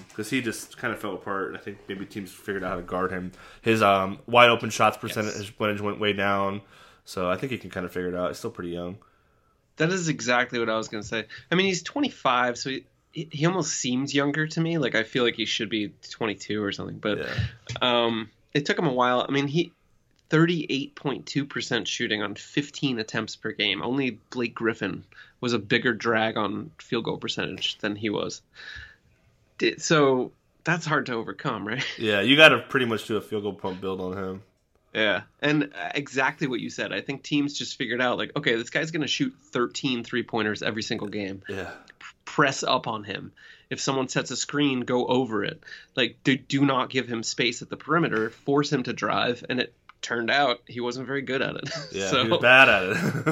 [0.08, 1.50] because he just kind of fell apart.
[1.50, 3.32] And I think maybe teams figured out how to guard him.
[3.62, 6.62] His um, wide open shots percentage percentage went way down.
[7.06, 8.30] So I think he can kind of figure it out.
[8.30, 8.98] He's still pretty young.
[9.78, 11.26] That is exactly what I was going to say.
[11.52, 14.78] I mean, he's 25, so he, he almost seems younger to me.
[14.78, 17.34] Like I feel like he should be 22 or something, but Yeah.
[17.82, 19.26] Um, it took him a while.
[19.28, 19.72] I mean, he
[20.30, 23.84] 38.2% shooting on 15 attempts per game.
[23.84, 25.04] Only Blake Griffin
[25.42, 28.42] was a bigger drag on field goal percentage than he was.
[29.58, 30.32] Did, so
[30.64, 31.86] that's hard to overcome, right?
[31.98, 34.44] Yeah, you got to pretty much do a field goal punt build on him.
[34.94, 35.22] Yeah.
[35.42, 36.94] And uh, exactly what you said.
[36.94, 40.62] I think teams just figured out like, okay, this guy's going to shoot 13 three-pointers
[40.62, 41.42] every single game.
[41.50, 41.72] Yeah.
[42.26, 43.32] Press up on him.
[43.70, 45.64] If someone sets a screen, go over it.
[45.96, 48.30] Like do, do not give him space at the perimeter.
[48.30, 51.70] Force him to drive and it turned out he wasn't very good at it.
[51.92, 52.84] Yeah, so, he was bad at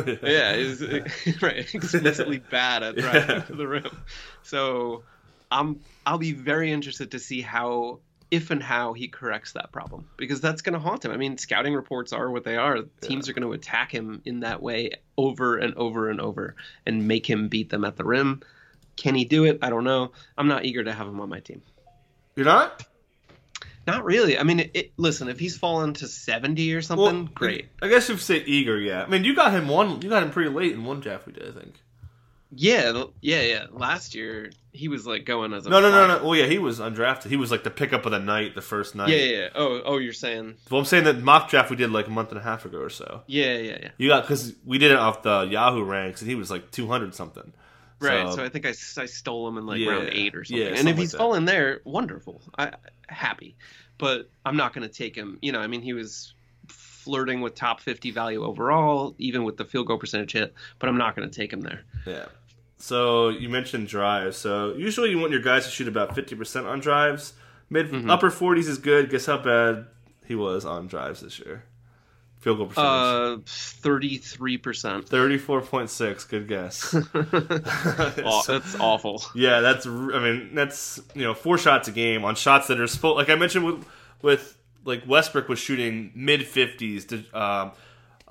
[0.08, 0.20] it.
[0.24, 3.12] yeah, he's right, explicitly bad at Yeah.
[3.12, 3.98] driving to the rim.
[4.42, 5.04] So
[5.52, 8.00] I'm I'll be very interested to see how
[8.32, 11.12] if and how he corrects that problem because that's going to haunt him.
[11.12, 12.80] I mean, scouting reports are what they are.
[13.02, 17.08] Teams are going to attack him in that way over and over and over and
[17.08, 18.42] make him beat them at the rim.
[18.96, 19.60] Can he do it?
[19.62, 20.14] I don't know.
[20.38, 21.62] I'm not eager to have him on my team.
[22.36, 22.86] You're not?
[23.86, 24.38] Not really.
[24.38, 27.68] I mean, it, it, listen, if he's fallen to 70 or something, great.
[27.82, 29.04] I guess if you say eager, yeah.
[29.04, 30.02] I mean, you got him one.
[30.02, 31.76] You got him pretty late in one draft we did, I think.
[32.54, 33.66] Yeah, yeah, yeah.
[33.72, 36.24] Last year he was like going as a No, no, no, no.
[36.24, 37.26] Well, yeah, he was undrafted.
[37.30, 39.10] He was like the pickup of the night, the first night.
[39.10, 39.50] Yeah, yeah, yeah.
[39.56, 42.30] Oh, oh, you're saying Well, I'm saying that mock draft we did like a month
[42.30, 43.24] and a half ago or so.
[43.28, 43.90] yeah, yeah, yeah.
[43.98, 47.16] You got because we did it off the Yahoo ranks, and he was like 200
[47.16, 47.54] something.
[48.00, 48.34] Right.
[48.34, 50.62] So, I think I, I stole him in like Yeah, round eight or something.
[50.62, 51.24] yeah, and something if he's like that.
[51.24, 52.42] fallen there, wonderful.
[52.58, 52.72] I
[53.08, 53.56] happy,
[53.98, 55.38] but I'm not going to take him.
[55.42, 56.34] You know, I mean, he was
[56.68, 60.54] flirting with top 50 value overall, even with the field goal percentage hit.
[60.80, 61.82] But I'm not going to take him there.
[62.06, 62.26] Yeah.
[62.82, 64.38] So you mentioned drives.
[64.38, 67.34] So usually you want your guys to shoot about 50% on drives.
[67.70, 68.10] Mid Mm-hmm.
[68.10, 69.10] upper 40s is good.
[69.10, 69.86] Guess how bad
[70.26, 71.64] he was on drives this year?
[72.40, 73.40] Field goal percentage.
[73.40, 75.06] Uh, 33 percent.
[75.08, 76.28] 34.6.
[76.28, 76.80] Good guess.
[78.46, 79.24] So- That's awful.
[79.36, 79.86] yeah, that's.
[79.86, 83.18] I mean, that's you know four shots a game on shots that are supposed.
[83.18, 83.86] Like I mentioned with
[84.24, 87.08] with like Westbrook was shooting mid 50s.
[87.10, 87.72] To uh,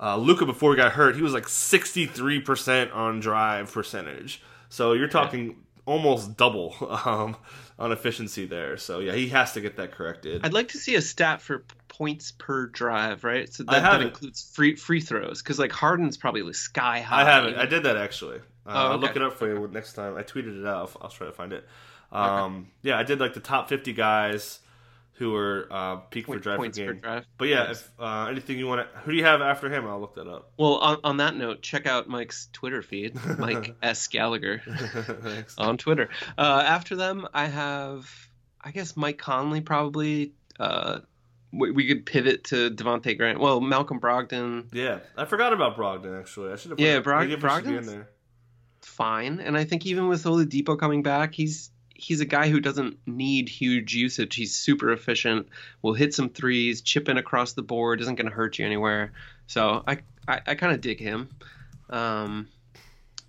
[0.01, 4.41] uh, Luka before he got hurt, he was like 63 percent on drive percentage.
[4.69, 6.75] So you're talking almost double
[7.05, 7.35] um,
[7.77, 8.77] on efficiency there.
[8.77, 10.45] So yeah, he has to get that corrected.
[10.45, 13.51] I'd like to see a stat for points per drive, right?
[13.51, 17.21] So that, that includes free free throws because like Harden's probably like sky high.
[17.21, 17.55] I haven't.
[17.55, 18.37] I did that actually.
[18.37, 18.41] Uh,
[18.73, 20.15] Oh, I'll look it up for you next time.
[20.15, 20.91] I tweeted it out.
[20.95, 21.67] I'll, I'll try to find it.
[22.11, 24.59] Um, Yeah, I did like the top 50 guys
[25.21, 27.25] who are uh, peak for drive points per drive.
[27.37, 27.81] But yeah, Nice.
[27.81, 29.85] if uh, anything you want to, who do you have after him?
[29.87, 30.51] I'll look that up.
[30.57, 34.63] Well, on, on that note, check out Mike's Twitter feed, Mike S Gallagher
[35.57, 36.09] on Twitter.
[36.37, 38.09] Uh, after them, I have,
[38.59, 40.33] I guess Mike Conley probably.
[40.59, 40.99] Uh,
[41.53, 43.39] we, we could pivot to Devonte Graham.
[43.39, 46.51] Well, Malcolm Brogdon, Yeah, I forgot about Brogdon actually.
[46.53, 46.79] I should have.
[46.79, 48.09] Yeah, Brog- maybe I should be in there.
[48.81, 51.70] fine, and I think even with Oladipo coming back, he's
[52.01, 54.35] he's a guy who doesn't need huge usage.
[54.35, 55.47] He's super efficient.
[55.81, 58.01] Will hit some threes, chip in across the board.
[58.01, 59.11] Isn't going to hurt you anywhere.
[59.47, 61.29] So I I, I kind of dig him.
[61.89, 62.47] Um,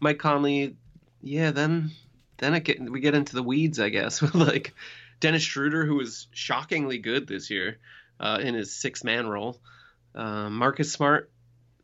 [0.01, 0.77] Mike Conley,
[1.23, 1.51] yeah.
[1.51, 1.91] Then
[2.39, 4.75] then get, we get into the weeds, I guess, with like
[5.21, 7.79] Dennis Schroeder, who was shockingly good this year
[8.19, 9.61] uh, in his six man role.
[10.15, 11.31] Uh, Marcus Smart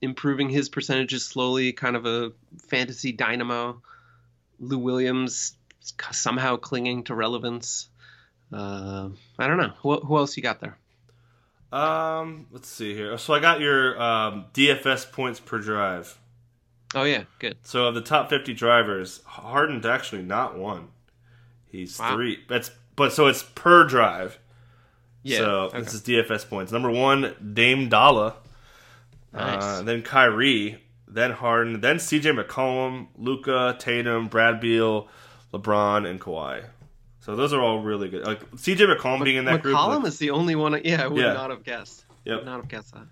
[0.01, 2.33] improving his percentages slowly, kind of a
[2.69, 3.83] fantasy dynamo.
[4.61, 5.58] Lou Williams
[6.13, 7.89] somehow clinging to relevance.
[8.53, 9.73] Uh, I don't know.
[9.81, 10.79] Who, who else you got there?
[11.71, 13.19] Um, let's see here.
[13.19, 16.19] So I got your um, DFS points per drive.
[16.95, 17.59] Oh yeah, good.
[17.63, 20.89] So of the top 50 drivers, Harden's actually not one.
[21.71, 22.15] He's Wow.
[22.15, 22.39] three.
[22.49, 24.39] That's but so it's per drive.
[25.23, 25.39] Yeah.
[25.39, 25.81] So okay.
[25.81, 26.73] this is DFS points.
[26.73, 28.37] Number one, Dame Dolla.
[29.33, 29.63] Nice.
[29.63, 30.83] Uh, then Kyrie.
[31.07, 31.81] Then Harden.
[31.81, 35.09] Then CJ McCollum, Luka, Tatum, Brad Beal,
[35.53, 36.65] LeBron, and Kawhi.
[37.21, 38.25] So those are all really good.
[38.27, 39.77] Like CJ McCollum being in that group.
[39.77, 40.81] McCollum like- is the only one.
[40.85, 41.33] Yeah, I would Yeah.
[41.35, 42.05] not have guessed.
[42.25, 42.37] Yep.
[42.39, 43.07] Would not have guessed that.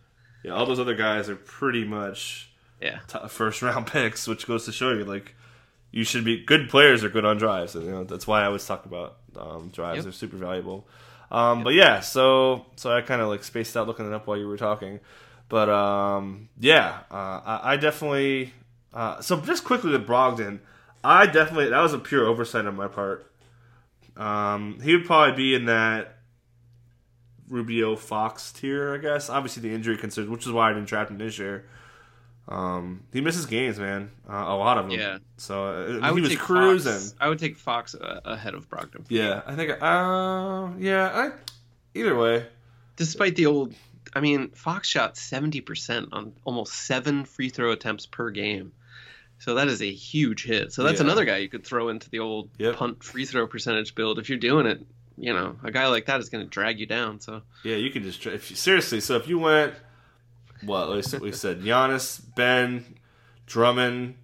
[0.44, 2.98] yeah, all those other guys are pretty much Yeah.
[3.08, 5.34] t- first round picks, which goes to show you like
[5.90, 7.74] you should be good players are good on drives.
[7.74, 9.96] And, you know that's why I always talk about um, drives.
[9.96, 10.04] Yep.
[10.04, 10.86] They're super valuable.
[11.30, 14.36] Um, But yeah, so so I kind of like spaced out looking it up while
[14.36, 15.00] you were talking.
[15.48, 18.52] But um, yeah, uh, I, I definitely.
[18.94, 20.60] Uh, so just quickly with Brogdon,
[21.06, 23.30] I definitely that was a pure oversight on my part.
[24.16, 26.16] Um, he would probably be in that
[27.48, 29.30] Rubio Fox tier, I guess.
[29.30, 31.66] Obviously, the injury concerns, which is why I didn't draft him this year.
[32.48, 34.10] Um, he misses games, man.
[34.28, 34.98] Uh, a lot of them.
[34.98, 35.18] Yeah.
[35.36, 36.92] So uh, I he was cruising.
[36.92, 37.14] Fox.
[37.20, 39.04] I would take Fox uh, ahead of Brogdon.
[39.08, 39.70] Yeah, I think.
[39.70, 41.10] Uh, yeah.
[41.12, 41.30] I
[41.94, 42.46] either way.
[42.96, 43.74] Despite the old,
[44.12, 48.72] I mean, Fox shot seventy percent on almost seven free throw attempts per game.
[49.38, 50.72] So that is a huge hit.
[50.72, 51.04] So that's Yeah.
[51.06, 52.76] another guy you could throw into the old Yep.
[52.76, 54.84] punt free throw percentage build if you're doing it.
[55.18, 57.20] You know, a guy like that is going to drag you down.
[57.20, 59.00] So Yeah, you could just tra- if you, seriously.
[59.00, 59.74] So if you went,
[60.62, 62.84] what we said- we said, Giannis, Ben,
[63.46, 64.14] Drummond,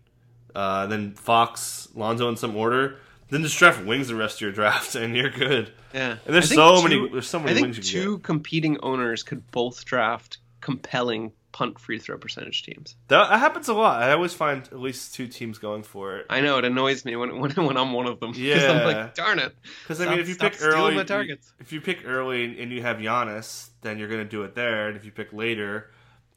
[0.54, 2.98] uh, then Fox, Lonzo in some order.
[3.30, 5.72] Then just draft wings the rest of your draft, and you're good.
[5.94, 7.08] yeah, And there's so two- many.
[7.08, 8.24] There's so many I think wings you two get.
[8.24, 12.96] competing owners could both draft compelling punt free throw percentage teams.
[13.08, 14.02] That, that happens a lot.
[14.02, 16.26] I always find at least two teams going for it.
[16.30, 18.32] I know it annoys me when when, when I'm one of them.
[18.32, 18.86] 'Cause I'm Yeah.
[18.86, 19.54] like, darn it.
[19.82, 21.52] Because I mean, if you pick early, my you- targets.
[21.60, 24.88] if you pick early and you have Giannis, then you're going to do it there.
[24.88, 25.90] And if you pick later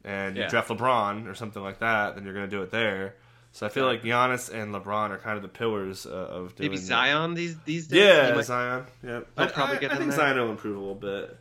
[0.04, 0.48] and you Yeah.
[0.48, 3.14] draft LeBron or something like that, then you're going to do it there.
[3.52, 6.72] So I feel like Giannis and LeBron are kind of the pillars uh, of doing
[6.72, 6.86] Maybe that.
[6.86, 8.00] Zion these these days.
[8.00, 8.84] Yeah, might- Zion.
[9.02, 10.20] Yeah, He'll I, probably I- get I in think there.
[10.20, 11.38] Zion will improve a little bit,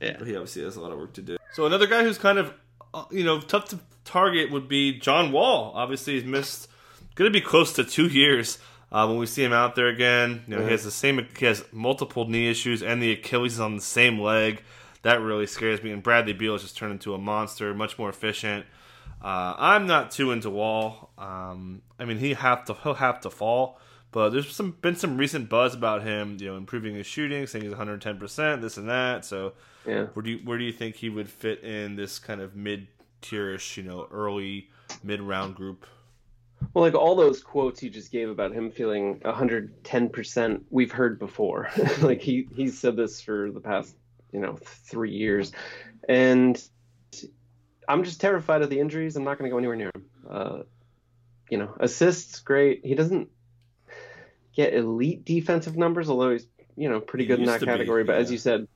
[0.00, 0.16] yeah.
[0.18, 1.36] but he obviously has a lot of work to do.
[1.54, 2.52] So another guy who's kind of,
[2.92, 5.72] uh, you know, tough to target would be John Wall.
[5.74, 6.68] Obviously, he's missed,
[7.14, 8.58] going to be close to two years.
[8.92, 11.46] Uh, when we see him out there again, you know, he has the same, he
[11.46, 14.62] has multiple knee issues, and the Achilles is on the same leg.
[15.02, 15.90] That really scares me.
[15.90, 18.64] And Bradley Beal has just turned into a monster, much more efficient.
[19.22, 21.10] Uh, I'm not too into Wall.
[21.18, 23.80] Um, I mean, he have to he'll have to fall,
[24.16, 27.62] but there's some been some recent buzz about him, you know, improving his shooting, saying
[27.62, 29.26] he's 110 percent, this and that.
[29.26, 29.52] So,
[29.86, 30.06] Yeah.
[30.14, 32.86] where do you where do you think he would fit in this kind of mid
[33.20, 34.70] tierish, you know, early
[35.04, 35.84] mid round group?
[36.72, 41.68] Well, like all those quotes you just gave about him feeling 110%, we've heard before.
[42.00, 43.94] like he he's said this for the past,
[44.32, 45.52] you know, 3 years.
[46.08, 46.58] And
[47.86, 49.14] I'm just terrified of the injuries.
[49.14, 50.04] I'm not going to go anywhere near him.
[50.26, 50.62] Uh,
[51.50, 52.80] you know, assists great.
[52.82, 53.28] He doesn't
[54.56, 56.46] get elite defensive numbers, although he's,
[56.76, 58.66] you know, pretty He good in that to be, category, but as you said,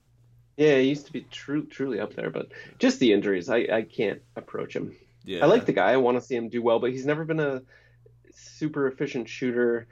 [0.55, 3.81] yeah, he used to be true, truly up there, but just the injuries, I, I
[3.81, 4.95] can't approach him.
[5.23, 5.91] Yeah, I like the guy.
[5.91, 7.61] I want to see him do well, but he's never been a
[8.33, 9.87] super efficient shooter.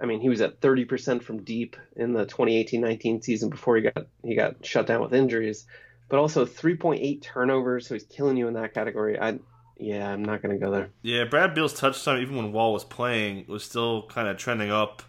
[0.00, 4.06] I mean, he was at 30% from deep in the 2018-19 season before he got
[4.22, 5.66] he got shut down with injuries,
[6.08, 9.18] but also 3.8 turnovers, so he's killing you in that category.
[9.18, 9.38] I
[9.76, 10.90] yeah, I'm not going to go there.
[11.02, 14.70] Yeah, Brad Beal's touch time, even when Wall was playing, was still kind of trending
[14.70, 15.02] up.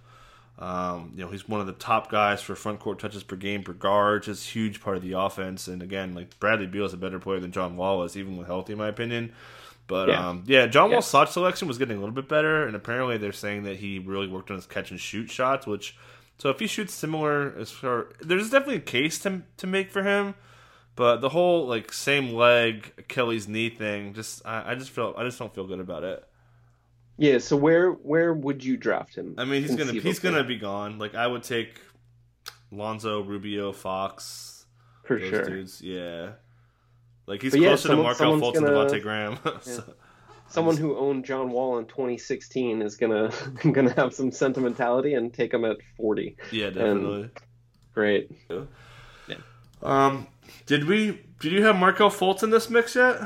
[0.58, 3.64] Um, you know, he's one of the top guys for front court touches per game
[3.64, 5.68] per guard, just huge part of the offense.
[5.68, 8.48] And again, like Bradley Beal is a better player than John Wall is, even with
[8.48, 9.34] healthy, in my opinion.
[9.88, 10.30] But Yeah.
[10.30, 10.96] um, yeah, John Yeah.
[10.96, 14.00] Wall's shot selection was getting a little bit better, and apparently they're saying that he
[14.00, 15.68] really worked on his catch and shoot shots.
[15.68, 15.96] Which,
[16.38, 20.04] so if he shoots similar as far, there's definitely a case to to make for
[20.04, 20.36] him.
[20.96, 25.24] But the whole like same leg Achilles knee thing, just I, I just feel I
[25.26, 26.26] just don't feel good about it.
[27.18, 27.38] Yeah.
[27.40, 29.36] So where where would you draft him?
[29.38, 30.98] I mean, he's gonna he's gonna be gone.
[31.00, 31.80] Like I would take
[32.72, 34.66] Lonzo, Rubio, Fox,
[35.06, 35.46] for those sure.
[35.46, 35.82] dudes.
[35.82, 36.32] Yeah,
[37.28, 39.40] like he's But yeah, closer someone- to Markelle someone's Fultz and gonna- Devonte Graham.
[39.62, 39.94] so,
[40.48, 43.32] Someone who owned John Wall in 2016 is gonna
[43.72, 46.38] gonna have some sentimentality and take him at 40.
[46.52, 47.30] yeah, definitely.
[47.94, 48.30] Great.
[49.82, 50.28] Um,
[50.66, 51.22] did we?
[51.40, 53.20] Did you have Markelle Fultz in this mix yet?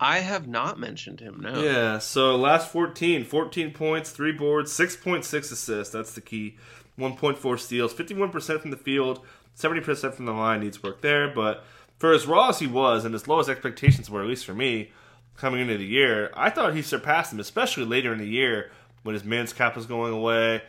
[0.00, 1.40] I have not mentioned him.
[1.40, 1.60] No.
[1.60, 5.92] Yeah, so last 14, 14 points, 3 boards, 6.6 assists.
[5.92, 6.56] That's the key.
[6.98, 9.24] 1.4 steals, 51% from the field,
[9.56, 11.28] 70% from the line needs work there.
[11.28, 11.64] But
[11.98, 14.54] for as raw as he was and as low as expectations were, at least for
[14.54, 14.90] me,
[15.36, 18.70] coming into the year, I thought he surpassed him, especially later in the year
[19.02, 20.62] when his man's cap was going away.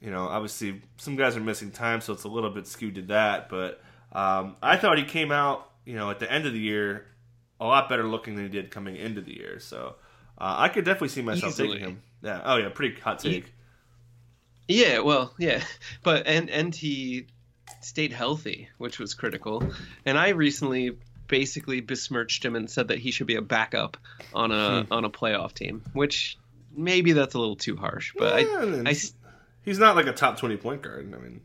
[0.00, 3.02] You know, obviously, some guys are missing time, so it's a little bit skewed to
[3.02, 3.48] that.
[3.48, 3.80] But
[4.12, 7.06] um, I thought he came out, you know, at the end of the year
[7.60, 9.58] a lot better looking than he did coming into the year.
[9.60, 9.96] So
[10.38, 11.68] uh, I could definitely see myself Easily.
[11.78, 12.02] taking him.
[12.22, 12.42] Yeah.
[12.44, 13.52] Oh yeah, pretty hot take.
[14.68, 15.62] Yeah, well, yeah,
[16.02, 17.26] but and and he
[17.82, 19.62] stayed healthy, which was critical.
[20.04, 20.96] And I recently
[21.28, 23.96] basically besmirched him and said that he should be a backup
[24.34, 24.92] on a Hmm.
[24.92, 26.36] on a playoff team, which
[26.76, 28.94] maybe that's a little too harsh, but Yeah, I, I
[29.64, 31.12] he's not like a top twenty point guard.
[31.14, 31.40] I mean,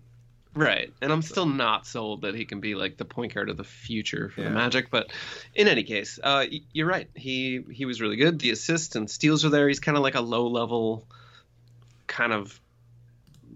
[0.53, 3.57] right, and I'm still not sold that he can be like the point guard of
[3.57, 4.49] the future for Yeah.
[4.49, 4.89] the Magic.
[4.89, 5.11] But
[5.55, 7.09] in any case, uh, you're right.
[7.15, 8.39] He he was really good.
[8.39, 9.67] The assists and steals are there.
[9.67, 11.07] He's kind of like a low level,
[12.07, 12.59] kind of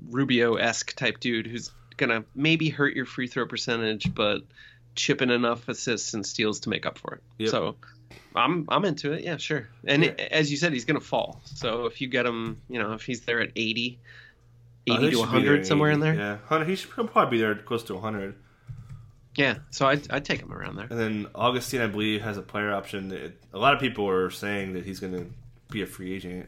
[0.09, 4.41] Rubio esque type dude who's gonna maybe hurt your free throw percentage, but
[4.95, 7.23] chip in enough assists and steals to make up for it.
[7.39, 7.49] Yep.
[7.49, 7.75] So
[8.35, 9.23] I'm I'm into it.
[9.23, 9.69] Yeah, sure.
[9.85, 10.11] And Yeah.
[10.31, 11.41] as you said, he's gonna fall.
[11.45, 14.05] So if you get him, you know, if he's there at 80, I
[14.87, 16.13] 80 think to he should be there 100 at somewhere in there.
[16.13, 18.35] Yeah, 100, he should he'll probably be there close to hundred.
[19.35, 19.57] Yeah.
[19.69, 20.87] So I'd, I'd take him around there.
[20.89, 23.09] And then Augustin, I believe, has a player option.
[23.09, 25.25] That a lot of people are saying that he's going to
[25.69, 26.47] be a free agent.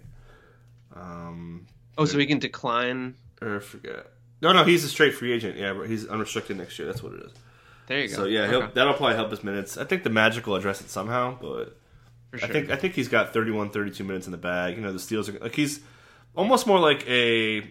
[0.96, 1.68] Um,
[1.98, 3.16] Oh, so he can decline.
[3.42, 4.08] or I forget.
[4.42, 5.58] No, no, he's a straight free agent.
[5.58, 6.88] Yeah, but he's unrestricted next year.
[6.88, 7.32] That's what it is.
[7.88, 8.14] There you go.
[8.16, 9.78] So yeah, he'll, Okay, that'll probably help his minutes.
[9.78, 11.76] I think the Magic will address it somehow, but
[12.36, 12.48] sure.
[12.48, 14.76] I think I think he's got 31, 32 minutes in the bag.
[14.76, 15.80] You know, the steals are like he's
[16.36, 17.62] almost more like a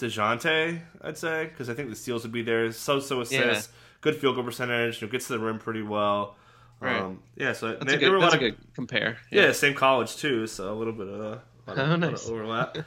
[0.00, 2.70] Dejounte, I'd say, because I think the steals would be there.
[2.72, 3.68] So so assists,
[4.00, 5.00] good field goal percentage.
[5.00, 6.36] You know, gets to the rim pretty well.
[6.80, 7.00] Right.
[7.00, 9.18] Um, yeah, so that's there, a there were good, a lot of good compare.
[9.30, 11.28] yeah, same college too, so a little bit of, a
[11.66, 12.26] lot of, Oh, of nice.
[12.26, 12.78] overlap.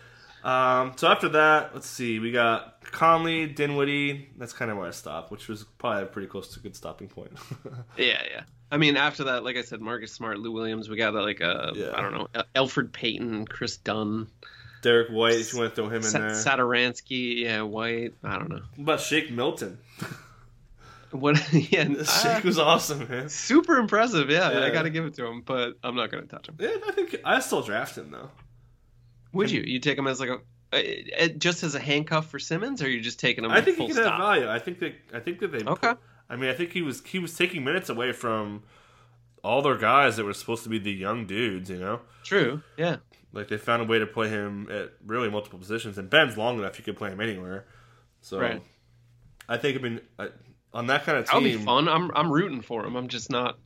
[0.43, 4.30] um, so after that, let's see, we got Conley, Dinwiddie.
[4.38, 7.07] That's kind of where I stopped, which was probably pretty close to a good stopping
[7.07, 7.34] point.
[7.97, 8.41] Yeah, yeah.
[8.72, 11.72] I mean, after that, like I said, Marcus Smart, Lou Williams, we got like a,
[11.76, 11.91] Yeah.
[11.93, 14.28] I don't know, Elfrid Payton, Kris Dunn,
[14.84, 16.29] Derrick White, if you want to throw him in Sa- there.
[16.31, 18.13] Satoransky, yeah, White.
[18.23, 18.61] I don't know.
[18.75, 19.79] What about Shake Milton?
[21.11, 21.39] What?
[21.53, 23.29] Yeah, Shake was awesome, man.
[23.29, 24.29] super impressive.
[24.31, 26.55] Yeah, I got to give it to him, but I'm not going to touch him.
[26.59, 28.31] Yeah, I think I still draft him though.
[29.34, 29.61] Would you?
[29.61, 30.39] You take him as like a
[30.73, 33.51] uh, uh, just as a handcuff for Simmons, or you just taking him?
[33.51, 34.13] I think full he can stop?
[34.13, 34.49] have value.
[34.49, 35.63] I think that I think that they.
[35.63, 35.93] Okay.
[36.31, 38.63] I mean, I think he was he was taking minutes away from
[39.43, 41.69] all their guys that were supposed to be the young dudes.
[41.69, 42.63] You know, True.
[42.75, 42.97] Yeah.
[43.34, 46.59] Like they found a way to play him at really multiple positions, and Ben's long
[46.59, 47.65] enough you could play him anywhere.
[48.21, 48.61] So, Right.
[49.49, 50.29] I think I mean I,
[50.73, 51.57] on that kind of That'll team.
[51.59, 51.88] be fun.
[51.89, 52.95] I'm I'm rooting for him.
[52.95, 53.57] I'm just not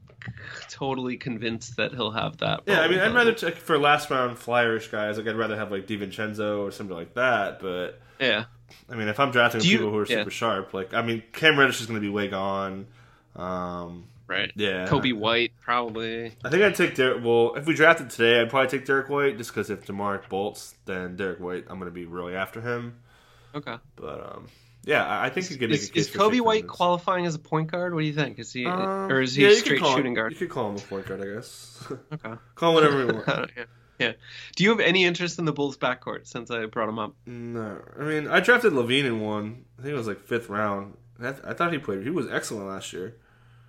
[0.70, 2.62] totally convinced that he'll have that.
[2.66, 5.18] Yeah, I mean, I'd rather for last round flyerish guys.
[5.18, 7.60] Like, I'd rather have like DiVincenzo or something like that.
[7.60, 8.46] But Yeah.
[8.90, 10.18] I mean, if I'm drafting you- people who are yeah.
[10.20, 12.88] super sharp, like I mean, Cam Reddish is going to be way gone.
[13.36, 14.52] Um, Right.
[14.56, 16.34] yeah, Coby White probably.
[16.44, 17.24] I think I'd take Derrick.
[17.24, 20.76] Well, if we drafted today, I'd probably take Derrick White just because if DeMar bolts,
[20.86, 23.00] then Derrick White, I'm going to be really after him.
[23.56, 23.76] Okay.
[23.96, 24.48] But um,
[24.84, 27.40] yeah, I think you could make Is, a case is Coby White qualifying as a
[27.40, 27.94] point guard?
[27.94, 28.38] What do you think?
[28.40, 30.34] Is he Um, or is he yeah, a straight him- shooting guard?
[30.34, 31.84] You could call him a point guard, I guess.
[32.14, 32.34] Okay.
[32.56, 33.52] call him whatever you want.
[33.58, 33.64] yeah.
[34.00, 34.12] Yeah.
[34.56, 37.16] Do you have any interest in the Bulls backcourt since I brought him up?
[37.26, 39.66] No, I mean I drafted LaVine in one.
[39.80, 40.96] I think it was like fifth round.
[41.20, 42.04] I, th- I thought he played.
[42.04, 43.16] He was excellent last year.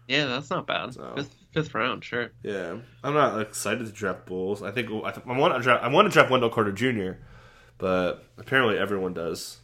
[0.08, 0.94] Yeah, that's not bad.
[0.94, 2.32] So- Fifth, fifth round, sure.
[2.42, 4.62] Yeah, I'm not excited to draft Bulls.
[4.62, 5.84] I think I, th- I want to draft.
[5.84, 7.20] I want to draft Wendell Carter Jr.,
[7.78, 9.58] but apparently everyone does.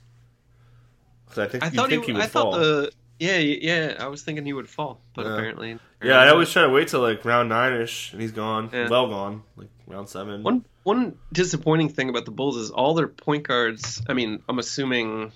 [1.36, 2.53] I think I thought think he, he, would I fall.
[2.53, 5.32] thought the yeah yeah I was thinking he would fall, but Yeah.
[5.34, 8.70] apparently yeah, I always try to wait till like round nine ish, and he's gone,
[8.72, 8.88] Yeah.
[8.88, 9.42] well gone.
[9.57, 10.42] Like round seven.
[10.42, 14.03] One one disappointing thing about the Bulls is all their point guards.
[14.09, 15.32] I mean, I'm assuming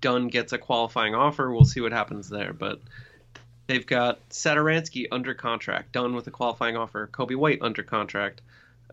[0.00, 1.50] Dunn gets a qualifying offer.
[1.50, 2.80] We'll see what happens there, but
[3.66, 8.40] they've got Satoransky under contract, Dunn with a qualifying offer, Coby White under contract,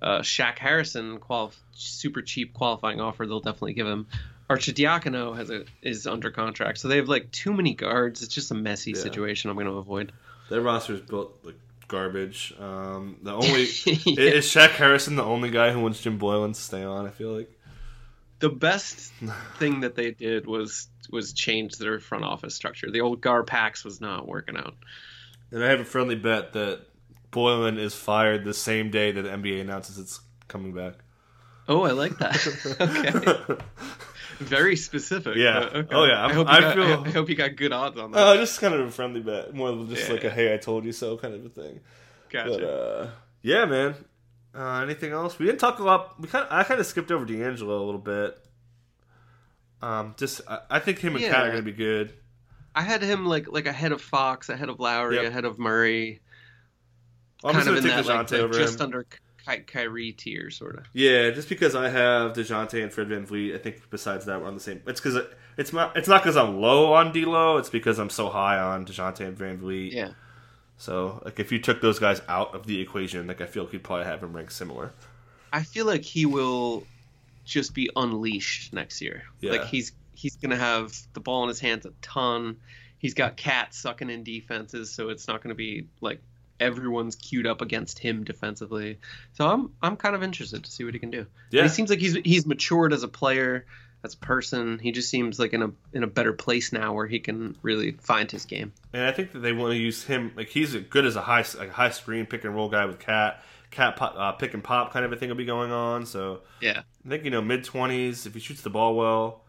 [0.01, 3.25] uh, Shaq Harrison qual- super cheap qualifying offer.
[3.25, 4.07] They'll definitely give him.
[4.49, 8.21] Arcidiacono has a is under contract, so they have like too many guards.
[8.21, 8.97] It's just a messy Yeah.
[9.01, 9.49] situation.
[9.49, 10.11] I'm going to avoid.
[10.49, 11.55] Their roster is built like
[11.87, 12.53] garbage.
[12.59, 16.83] Um, the only is Shaq Harrison the only guy who wants Jim Boylen to stay
[16.83, 17.05] on.
[17.05, 17.49] I feel like.
[18.41, 19.11] The best
[19.57, 22.89] thing that they did was was change their front office structure.
[22.91, 24.75] The old Gar Pax was not working out.
[25.51, 26.81] And I have a friendly bet that
[27.31, 30.93] Boylen is fired the same day that the NBA announces it's coming back.
[31.67, 32.47] Oh, I like that.
[33.59, 33.63] okay,
[34.39, 35.35] very specific.
[35.35, 35.59] Yeah.
[35.73, 35.95] okay.
[35.95, 38.11] Oh, yeah, I hope you I got, feel- I hope you got good odds on
[38.11, 38.19] that.
[38.19, 40.13] Uh, just kind of a friendly bet, more of just Yeah.
[40.13, 41.79] like a "Hey, I told you so" kind of a thing.
[42.29, 42.49] gotcha.
[42.49, 43.07] But uh,
[43.41, 43.95] yeah, man.
[44.53, 45.39] Uh, anything else?
[45.39, 46.19] We didn't talk a lot.
[46.19, 48.37] We kind of, I kind of skipped over D'Angelo a little bit.
[49.81, 52.13] Um, just I, I think him and KAT are gonna be good.
[52.75, 55.25] I had him like like ahead of Fox, ahead of Lowry, Yep.
[55.25, 56.21] ahead of Murray,
[57.43, 58.85] I'm kind just of in that like, the over just him.
[58.85, 59.05] under
[59.47, 60.85] Ky- Kyrie tier, sort of.
[60.93, 64.53] Yeah, just because I have Dejounte and Fred VanVleet, I think besides that we're on
[64.53, 64.81] the same.
[64.85, 65.25] It's because
[65.57, 65.97] it's not.
[65.97, 67.57] It's not because I'm low on D'Lo.
[67.57, 69.93] It's because I'm so high on Dejounte and VanVleet.
[69.93, 70.09] Yeah.
[70.81, 73.73] So like, if you took those guys out of the equation, like I feel like
[73.73, 74.91] you'd probably have him ranked similar.
[75.53, 76.87] I feel like he will
[77.45, 79.21] just be unleashed next year.
[79.41, 79.51] Yeah.
[79.51, 82.57] Like he's he's gonna have the ball in his hands a ton.
[82.97, 86.19] He's got KAT's sucking in defenses, so it's not gonna be like
[86.59, 88.97] everyone's queued up against him defensively.
[89.33, 91.27] So I'm I'm kind of interested to see what he can do.
[91.51, 91.61] Yeah.
[91.61, 93.67] He seems like he's he's matured as a player,
[94.03, 94.79] as a person.
[94.79, 97.91] He just seems like in a in a better place now where he can really
[97.91, 98.73] find his game.
[98.93, 101.45] And I think that they want to use him like he's good as a high
[101.57, 103.43] like a high screen pick and roll guy with KAT.
[103.69, 106.05] KAT pop, uh, pick and pop kind of a thing will be going on.
[106.05, 106.81] So Yeah.
[107.05, 109.43] I think you know mid twenties if he shoots the ball well.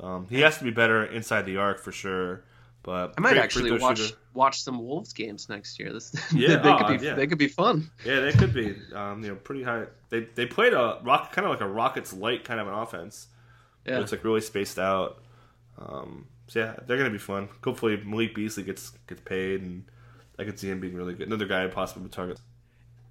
[0.00, 2.44] Um, he has to be better inside the arc for sure.
[2.82, 4.16] But I might actually watch shooter.
[4.34, 5.90] watch some Wolves games next year.
[5.90, 7.14] This Yeah, they oh, could be yeah.
[7.14, 7.90] they could be fun.
[8.04, 8.76] Yeah, they could be.
[8.94, 9.86] Um, you know, pretty high.
[10.10, 13.28] They they played a rock kind of like a Rockets light kind of an offense.
[13.86, 14.00] Yeah.
[14.00, 15.22] It's like really spaced out.
[15.78, 17.48] Um, so yeah, they're gonna be fun.
[17.62, 19.84] Hopefully Malik Beasley gets gets paid, and
[20.38, 21.26] I could see him being really good.
[21.26, 22.40] Another guy possibly with targets.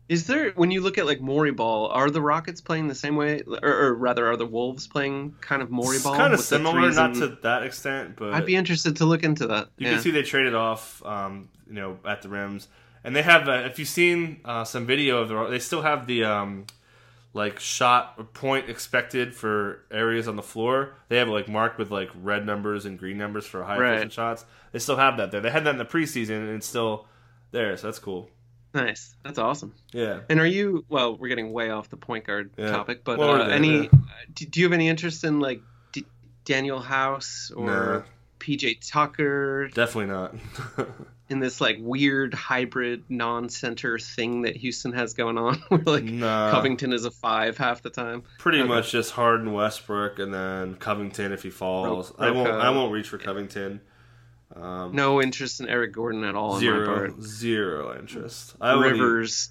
[0.10, 3.16] Is there when you look at like Morey ball, are the Rockets playing the same
[3.16, 6.16] way, or, or rather, are the Wolves playing kind of Morey It's ball?
[6.16, 9.48] kind of similar, not and- to that extent, but I'd be interested to look into
[9.48, 9.70] that.
[9.78, 9.94] You yeah.
[9.94, 12.68] can see they traded off, um, you know, at the rims,
[13.04, 13.48] and they have.
[13.48, 16.66] Uh, if you've seen uh, some video of the, they still have the um,
[17.34, 20.94] like shot point expected for areas on the floor.
[21.10, 24.12] They have it like marked with like red numbers and green numbers for high Right.
[24.12, 24.46] shots.
[24.72, 25.42] They still have that there.
[25.42, 27.08] They had that in the preseason, and it's still
[27.52, 28.30] there, so that's cool.
[28.76, 29.16] nice.
[29.24, 29.74] That's awesome.
[29.92, 30.22] Yeah.
[30.30, 30.84] And are you?
[30.90, 32.72] Well, we're getting way off the point guard Yeah.
[32.72, 33.84] topic, but Well, uh, there, any?
[33.84, 33.90] yeah.
[34.34, 35.62] Do, do you have any interest in like
[35.92, 36.06] D-
[36.46, 38.04] Danuel House or No.
[38.40, 40.36] PJ Tucker Definitely not.
[41.30, 46.52] in this like weird hybrid non-center thing that Houston has going on, where like nah.
[46.52, 48.24] Covington is a five half the time?
[48.40, 48.68] Pretty Okay.
[48.68, 52.14] much just Harden, Westbrook, and then Covington if he falls.
[52.20, 52.50] I won't.
[52.50, 53.82] I won't reach for Covington.
[54.56, 57.22] Um, No interest in Eric Gordon at all on my zero, part.
[57.22, 58.56] zero interest.
[58.62, 59.50] I even- Rivers.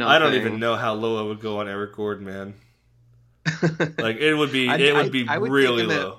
[0.00, 2.54] I don't even know how low I would go on Eric Gordon, man.
[3.98, 6.18] Like it would be, I'd- it would be I would really him at- low.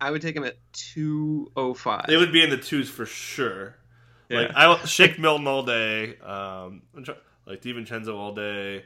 [0.00, 2.06] I would take him at two oh five.
[2.08, 3.76] It would be in the twos for sure.
[4.30, 4.52] Like Yeah.
[4.54, 6.82] I will Shake Milton all day, um,
[7.46, 8.84] like DiVincenzo all day.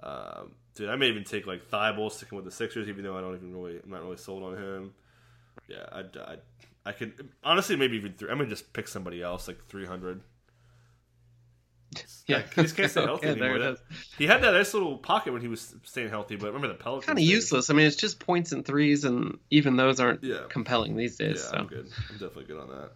[0.00, 3.20] Um, dude, I may even take like Thybulle sticking with the Sixers, even though I
[3.20, 4.94] don't even really, I'm not really sold on him.
[5.66, 6.36] Yeah, I, I,
[6.86, 8.30] I could honestly maybe even three.
[8.30, 10.22] I'm gonna just pick somebody else like 300.
[12.26, 13.76] yeah, he just can't stay healthy there anymore.
[14.18, 17.06] He had that nice little pocket when he was staying healthy, but remember the Pelicans?
[17.06, 17.70] Kind of useless.
[17.70, 20.42] I mean, it's just points and threes, and even those aren't Yeah.
[20.48, 21.44] compelling these Yeah, days.
[21.44, 21.88] so I'm good.
[22.10, 22.92] I'm definitely good on that.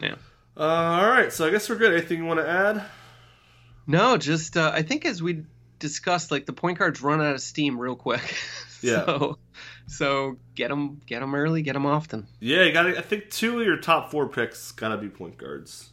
[0.00, 0.14] Yeah.
[0.56, 1.92] Uh, all right, so I guess we're good.
[1.92, 2.84] Anything you want to add?
[3.86, 5.44] no, just uh, I think as we
[5.78, 8.34] discussed, like the point guards run out of steam real quick.
[8.82, 9.06] Yeah.
[9.06, 9.38] so,
[9.86, 12.26] so get them, get them early, get them often.
[12.40, 12.86] Yeah, you got.
[12.86, 15.90] I think two of your top four picks gotta be point guards.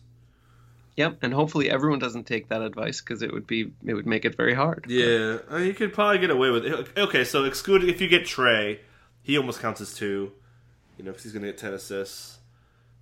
[0.98, 4.26] Yep, and hopefully everyone doesn't take that advice because it would be it would make
[4.26, 4.86] it very hard.
[4.90, 6.90] Yeah, I mean, you could probably get away with it.
[6.98, 8.80] Okay, so excluding if you get Trae,
[9.24, 10.34] he almost counts as two.
[10.98, 12.40] You know, because he's gonna get ten assists.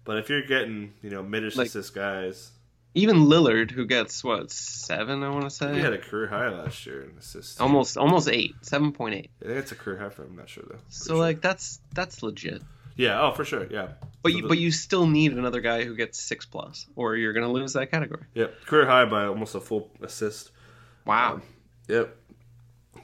[0.03, 2.51] But if you're getting, you know, mid Like- assist guys,
[2.93, 6.49] Even Lillard, who gets what seven, I want to say, he had a career high
[6.49, 7.61] last year in assists.
[7.61, 9.29] almost almost eight, seven point eight.
[9.41, 10.31] I think it's a career high for him.
[10.31, 10.79] I'm not sure though.
[10.89, 11.17] So sure.
[11.17, 12.61] like that's that's legit.
[12.97, 13.89] yeah, oh for sure, yeah.
[14.23, 17.15] But So you the- but you still need another guy who gets six plus, or
[17.15, 18.25] you're gonna lose that category.
[18.33, 20.51] Yep, career high by almost a full assist.
[21.05, 21.35] Wow.
[21.35, 21.41] Um,
[21.87, 22.17] yep.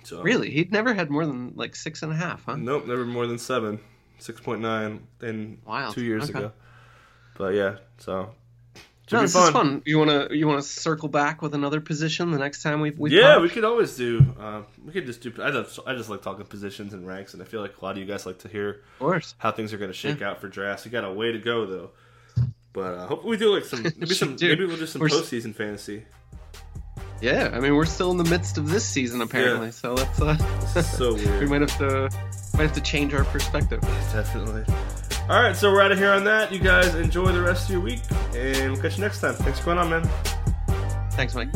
[0.04, 2.56] So Really, he'd never had more than like six and a half, huh?
[2.58, 3.80] Nope, never more than seven.
[4.20, 5.96] Six point nine in Wild.
[5.96, 6.40] two years Okay.
[6.40, 6.52] ago.
[7.38, 8.32] But yeah, so
[9.12, 9.44] No, this fun.
[9.44, 9.82] is fun.
[9.86, 13.34] You wanna you wanna circle back with another position the next time we we yeah,
[13.36, 13.42] talk?
[13.44, 14.26] we could always do.
[14.40, 15.32] Uh, we could just do.
[15.42, 17.92] I just I just like talking positions and ranks, and I feel like a lot
[17.92, 19.36] of you guys like to hear of course.
[19.38, 20.84] how things are going to shake out for drafts.
[20.86, 21.92] We got a way to go though.
[22.74, 25.08] But uh, hopefully we do like some maybe some Dude, maybe we'll do some we're
[25.08, 26.04] s- postseason fantasy.
[27.22, 30.38] Yeah, I mean we're still in the midst of this season apparently, so let's uh,
[30.84, 32.10] so we might have to
[32.56, 33.82] might have to change our perspective.
[34.14, 34.66] Definitely.
[35.30, 36.54] All right, so we're out of here on that.
[36.54, 38.00] You guys enjoy the rest of your week,
[38.34, 39.34] and we'll catch you next time.
[39.34, 40.10] Thanks for going on, man.
[41.12, 41.50] Thanks, Mike.